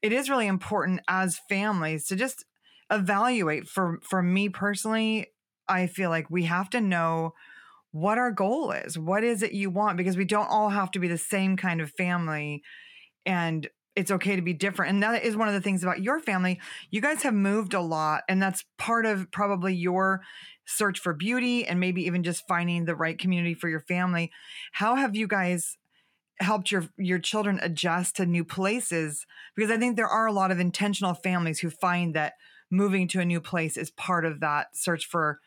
it 0.02 0.14
is 0.14 0.30
really 0.30 0.48
important 0.48 1.02
as 1.08 1.40
families 1.50 2.06
to 2.08 2.16
just 2.16 2.46
evaluate 2.92 3.68
for 3.68 4.00
for 4.02 4.24
me 4.24 4.50
personally 4.50 5.28
i 5.68 5.86
feel 5.86 6.10
like 6.10 6.30
we 6.30 6.46
have 6.46 6.70
to 6.72 6.82
know 6.82 7.34
what 7.92 8.18
our 8.18 8.32
goal 8.32 8.72
is. 8.72 8.98
What 8.98 9.24
is 9.24 9.42
it 9.42 9.54
you 9.54 9.70
want? 9.70 9.98
Because 9.98 10.18
we 10.18 10.26
don't 10.26 10.50
all 10.50 10.70
have 10.70 10.92
to 10.92 11.00
be 11.00 11.08
the 11.08 11.18
same 11.18 11.58
kind 11.58 11.82
of 11.82 11.92
family 11.92 12.62
and 13.26 13.68
it's 13.96 14.12
okay 14.12 14.36
to 14.36 14.42
be 14.42 14.54
different. 14.54 14.94
And 14.94 15.04
that 15.04 15.24
is 15.24 15.36
one 15.36 15.48
of 15.48 15.54
the 15.54 15.62
things 15.62 15.84
about 15.84 16.02
your 16.02 16.20
family. 16.20 16.60
You 16.92 17.02
guys 17.02 17.24
have 17.24 17.34
moved 17.34 17.74
a 17.74 17.82
lot, 17.82 18.24
and 18.30 18.42
that's 18.42 18.64
part 18.78 19.06
of 19.06 19.32
probably 19.32 19.74
your 19.76 20.22
search 20.66 21.00
for 21.00 21.14
beauty 21.14 21.66
and 21.66 21.80
maybe 21.80 22.04
even 22.04 22.24
just 22.24 22.48
finding 22.48 22.86
the 22.86 22.96
right 22.96 23.18
community 23.18 23.56
for 23.56 23.70
your 23.70 23.80
family. 23.82 24.32
How 24.74 24.96
have 24.96 25.16
you 25.16 25.28
guys 25.28 25.78
helped 26.40 26.72
your 26.72 26.88
your 26.98 27.20
children 27.20 27.60
adjust 27.62 28.16
to 28.16 28.26
new 28.26 28.46
places? 28.46 29.26
Because 29.56 29.72
I 29.72 29.78
think 29.78 29.96
there 29.96 30.08
are 30.08 30.28
a 30.28 30.32
lot 30.32 30.52
of 30.52 30.60
intentional 30.60 31.14
families 31.14 31.60
who 31.60 31.70
find 31.70 32.14
that 32.16 32.34
moving 32.72 33.08
to 33.10 33.20
a 33.20 33.26
new 33.26 33.42
place 33.42 33.78
is 33.78 33.90
part 33.92 34.26
of 34.26 34.40
that 34.40 34.76
search 34.76 35.06
for 35.06 35.40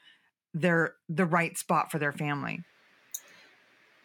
their 0.52 0.94
the 1.08 1.24
right 1.24 1.56
spot 1.56 1.90
for 1.90 1.98
their 1.98 2.12
family? 2.12 2.60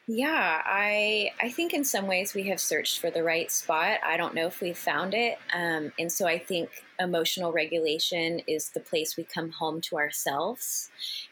Yeah, 0.10 0.62
I 0.66 1.32
I 1.42 1.50
think 1.50 1.74
in 1.74 1.84
some 1.84 2.08
ways 2.08 2.34
we 2.34 2.44
have 2.44 2.62
searched 2.62 3.00
for 3.00 3.12
the 3.12 3.24
right 3.24 3.52
spot. 3.52 4.00
I 4.06 4.16
don't 4.16 4.34
know 4.34 4.48
if 4.48 4.62
we've 4.62 4.78
found 4.78 5.14
it, 5.14 5.38
um, 5.54 5.92
and 6.00 6.10
so 6.10 6.26
I 6.26 6.40
think 6.40 6.70
emotional 6.98 7.52
regulation 7.52 8.40
is 8.48 8.70
the 8.70 8.80
place 8.80 9.18
we 9.18 9.26
come 9.26 9.52
home 9.52 9.82
to 9.82 9.98
ourselves, 9.98 10.90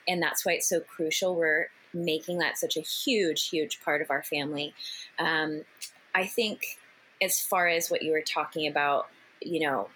and 0.10 0.22
that's 0.22 0.46
why 0.46 0.54
it's 0.54 0.68
so 0.68 0.82
crucial. 0.82 1.36
We're 1.36 1.70
making 1.94 2.40
that 2.40 2.58
such 2.58 2.76
a 2.76 2.82
huge, 2.82 3.48
huge 3.48 3.80
part 3.82 4.02
of 4.02 4.12
our 4.12 4.24
family. 4.24 4.74
Um, 5.20 5.64
I 6.14 6.26
think 6.26 6.78
as 7.22 7.40
far 7.40 7.70
as 7.70 7.90
what 7.90 8.02
you 8.04 8.12
were 8.12 8.22
talking 8.22 8.68
about, 8.68 9.08
you 9.42 9.62
know, 9.66 9.88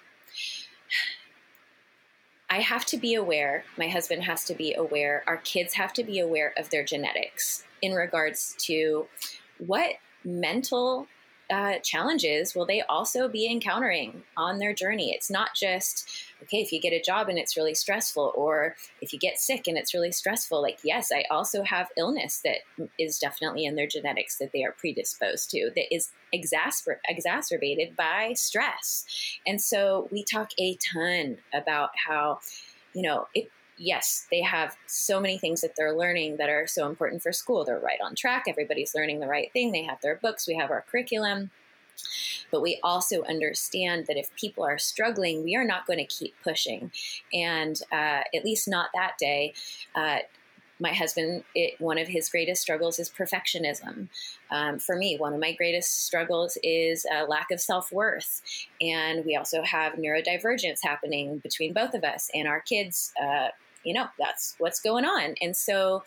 I 2.49 2.61
have 2.61 2.85
to 2.87 2.97
be 2.97 3.13
aware, 3.13 3.63
my 3.77 3.87
husband 3.87 4.23
has 4.23 4.43
to 4.45 4.55
be 4.55 4.73
aware, 4.73 5.23
our 5.27 5.37
kids 5.37 5.75
have 5.75 5.93
to 5.93 6.03
be 6.03 6.19
aware 6.19 6.53
of 6.57 6.69
their 6.71 6.83
genetics 6.83 7.63
in 7.81 7.93
regards 7.93 8.55
to 8.65 9.07
what 9.59 9.91
mental 10.23 11.07
uh, 11.49 11.79
challenges 11.79 12.53
will 12.53 12.65
they 12.65 12.81
also 12.83 13.27
be 13.27 13.49
encountering 13.49 14.23
on 14.37 14.59
their 14.59 14.73
journey. 14.73 15.11
It's 15.11 15.29
not 15.29 15.55
just, 15.55 16.07
okay, 16.43 16.61
if 16.61 16.71
you 16.71 16.79
get 16.79 16.93
a 16.93 17.01
job 17.01 17.29
and 17.29 17.37
it's 17.37 17.57
really 17.57 17.73
stressful, 17.73 18.33
or 18.35 18.75
if 19.01 19.13
you 19.13 19.19
get 19.19 19.39
sick 19.39 19.67
and 19.67 19.77
it's 19.77 19.93
really 19.93 20.11
stressful. 20.11 20.61
Like, 20.61 20.79
yes, 20.83 21.11
I 21.11 21.23
also 21.31 21.63
have 21.63 21.87
illness 21.97 22.41
that 22.43 22.89
is 22.97 23.19
definitely 23.19 23.65
in 23.65 23.75
their 23.75 23.87
genetics 23.87 24.37
that 24.37 24.51
they 24.51 24.63
are 24.63 24.73
predisposed 24.73 25.49
to, 25.51 25.71
that 25.75 25.93
is 25.93 26.09
exasper- 26.33 26.99
exacerbated 27.07 27.95
by 27.95 28.33
stress. 28.33 29.05
And 29.47 29.59
so 29.61 30.07
we 30.11 30.23
talk 30.23 30.51
a 30.59 30.77
ton 30.93 31.37
about 31.53 31.89
how, 32.07 32.39
you 32.93 33.01
know, 33.01 33.27
it 33.33 33.49
yes, 33.79 34.27
they 34.29 34.41
have 34.41 34.75
so 34.85 35.19
many 35.19 35.37
things 35.37 35.61
that 35.61 35.75
they're 35.75 35.95
learning 35.95 36.37
that 36.37 36.49
are 36.49 36.67
so 36.67 36.87
important 36.87 37.23
for 37.23 37.31
school. 37.31 37.65
They're 37.65 37.79
right 37.79 37.99
on 38.03 38.13
track. 38.13 38.43
Everybody's 38.47 38.93
learning 38.93 39.19
the 39.19 39.27
right 39.27 39.51
thing. 39.53 39.71
They 39.71 39.83
have 39.83 40.01
their 40.01 40.15
books. 40.15 40.47
We 40.47 40.55
have 40.55 40.69
our 40.69 40.85
curriculum. 40.91 41.49
But 42.51 42.61
we 42.61 42.79
also 42.83 43.23
understand 43.23 44.05
that 44.07 44.17
if 44.17 44.33
people 44.35 44.63
are 44.63 44.77
struggling, 44.77 45.43
we 45.43 45.55
are 45.55 45.65
not 45.65 45.85
going 45.85 45.99
to 45.99 46.05
keep 46.05 46.35
pushing. 46.43 46.91
And 47.33 47.79
uh, 47.91 48.23
at 48.33 48.45
least 48.45 48.67
not 48.67 48.89
that 48.93 49.17
day. 49.17 49.53
Uh, 49.95 50.19
my 50.81 50.93
husband, 50.93 51.43
it, 51.55 51.79
one 51.81 51.97
of 51.97 52.07
his 52.07 52.29
greatest 52.29 52.61
struggles 52.61 52.99
is 52.99 53.09
perfectionism. 53.09 54.07
Um, 54.49 54.79
for 54.79 54.95
me, 54.95 55.17
one 55.17 55.33
of 55.33 55.39
my 55.41 55.51
greatest 55.51 56.05
struggles 56.05 56.57
is 56.63 57.05
a 57.11 57.25
lack 57.25 57.51
of 57.51 57.59
self 57.59 57.91
worth. 57.91 58.41
And 58.79 59.25
we 59.25 59.35
also 59.35 59.61
have 59.63 59.93
neurodivergence 59.93 60.79
happening 60.81 61.39
between 61.39 61.73
both 61.73 61.93
of 61.93 62.05
us 62.05 62.29
and 62.33 62.47
our 62.47 62.61
kids. 62.61 63.11
Uh, 63.21 63.49
you 63.83 63.93
know, 63.93 64.07
that's 64.17 64.55
what's 64.57 64.79
going 64.79 65.05
on. 65.05 65.35
And 65.41 65.55
so 65.55 66.03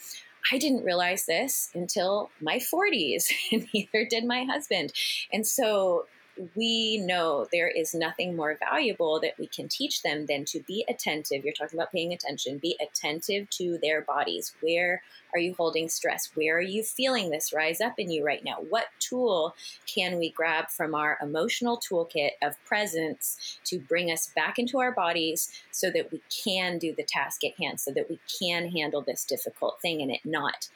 I 0.52 0.58
didn't 0.58 0.84
realize 0.84 1.26
this 1.26 1.70
until 1.74 2.30
my 2.40 2.58
40s, 2.58 3.24
and 3.52 3.66
neither 3.72 4.06
did 4.08 4.24
my 4.24 4.44
husband. 4.44 4.92
And 5.32 5.46
so 5.46 6.06
we 6.54 6.98
know 6.98 7.46
there 7.52 7.68
is 7.68 7.94
nothing 7.94 8.34
more 8.34 8.56
valuable 8.58 9.20
that 9.20 9.38
we 9.38 9.46
can 9.46 9.68
teach 9.68 10.02
them 10.02 10.26
than 10.26 10.44
to 10.46 10.60
be 10.60 10.84
attentive. 10.88 11.44
You're 11.44 11.52
talking 11.52 11.78
about 11.78 11.92
paying 11.92 12.12
attention, 12.12 12.58
be 12.58 12.76
attentive 12.80 13.50
to 13.50 13.78
their 13.82 14.00
bodies. 14.02 14.54
Where 14.60 15.02
are 15.34 15.38
you 15.38 15.54
holding 15.54 15.88
stress? 15.88 16.30
Where 16.34 16.56
are 16.56 16.62
you 16.62 16.82
feeling 16.82 17.30
this 17.30 17.52
rise 17.52 17.80
up 17.80 17.94
in 17.98 18.10
you 18.10 18.24
right 18.24 18.44
now? 18.44 18.56
What 18.68 18.86
tool 18.98 19.54
can 19.86 20.18
we 20.18 20.30
grab 20.30 20.70
from 20.70 20.94
our 20.94 21.18
emotional 21.20 21.80
toolkit 21.80 22.30
of 22.42 22.62
presence 22.64 23.58
to 23.64 23.78
bring 23.78 24.10
us 24.10 24.30
back 24.34 24.58
into 24.58 24.78
our 24.78 24.92
bodies 24.92 25.50
so 25.70 25.90
that 25.90 26.10
we 26.12 26.22
can 26.44 26.78
do 26.78 26.94
the 26.94 27.04
task 27.04 27.44
at 27.44 27.58
hand, 27.58 27.80
so 27.80 27.90
that 27.92 28.08
we 28.08 28.18
can 28.40 28.70
handle 28.70 29.02
this 29.02 29.24
difficult 29.24 29.80
thing 29.80 30.00
and 30.00 30.10
it 30.10 30.20
not 30.24 30.68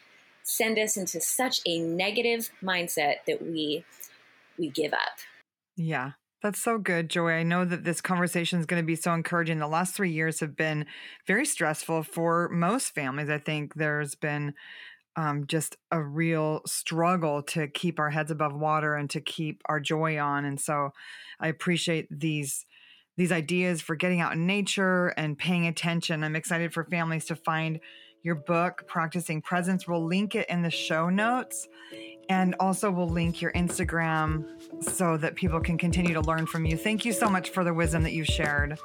send 0.42 0.78
us 0.78 0.96
into 0.96 1.20
such 1.20 1.60
a 1.66 1.80
negative 1.80 2.50
mindset 2.62 3.16
that 3.26 3.42
we 3.42 3.84
we 4.58 4.70
give 4.70 4.92
up. 4.92 5.18
Yeah, 5.76 6.12
that's 6.42 6.62
so 6.62 6.78
good, 6.78 7.10
Joy. 7.10 7.32
I 7.32 7.42
know 7.42 7.64
that 7.64 7.84
this 7.84 8.00
conversation 8.00 8.58
is 8.60 8.66
going 8.66 8.82
to 8.82 8.86
be 8.86 8.96
so 8.96 9.12
encouraging. 9.12 9.58
The 9.58 9.66
last 9.66 9.94
three 9.94 10.10
years 10.10 10.40
have 10.40 10.56
been 10.56 10.86
very 11.26 11.44
stressful 11.46 12.04
for 12.04 12.48
most 12.50 12.94
families. 12.94 13.28
I 13.28 13.38
think 13.38 13.74
there's 13.74 14.14
been 14.14 14.54
um, 15.16 15.46
just 15.46 15.76
a 15.90 16.02
real 16.02 16.62
struggle 16.66 17.42
to 17.42 17.68
keep 17.68 17.98
our 17.98 18.10
heads 18.10 18.30
above 18.30 18.54
water 18.54 18.94
and 18.94 19.08
to 19.10 19.20
keep 19.20 19.62
our 19.66 19.80
joy 19.80 20.18
on. 20.18 20.44
And 20.44 20.60
so 20.60 20.90
I 21.40 21.48
appreciate 21.48 22.08
these 22.10 22.64
these 23.16 23.32
ideas 23.32 23.80
for 23.80 23.96
getting 23.96 24.20
out 24.20 24.34
in 24.34 24.46
nature 24.46 25.08
and 25.16 25.38
paying 25.38 25.66
attention. 25.66 26.22
I'm 26.22 26.36
excited 26.36 26.74
for 26.74 26.84
families 26.84 27.24
to 27.26 27.36
find 27.36 27.80
your 28.22 28.34
book, 28.34 28.84
Practicing 28.86 29.40
Presence. 29.40 29.88
We'll 29.88 30.04
link 30.04 30.34
it 30.34 30.46
in 30.50 30.60
the 30.60 30.70
show 30.70 31.08
notes. 31.08 31.66
And 32.28 32.54
also, 32.58 32.90
we'll 32.90 33.08
link 33.08 33.40
your 33.40 33.52
Instagram 33.52 34.44
so 34.82 35.16
that 35.16 35.34
people 35.36 35.60
can 35.60 35.78
continue 35.78 36.14
to 36.14 36.20
learn 36.20 36.46
from 36.46 36.64
you. 36.66 36.76
Thank 36.76 37.04
you 37.04 37.12
so 37.12 37.28
much 37.28 37.50
for 37.50 37.64
the 37.64 37.72
wisdom 37.72 38.02
that 38.02 38.12
you've 38.12 38.26
shared. 38.26 38.78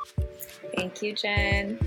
Thank 0.75 1.01
you, 1.01 1.13
Jen. 1.13 1.79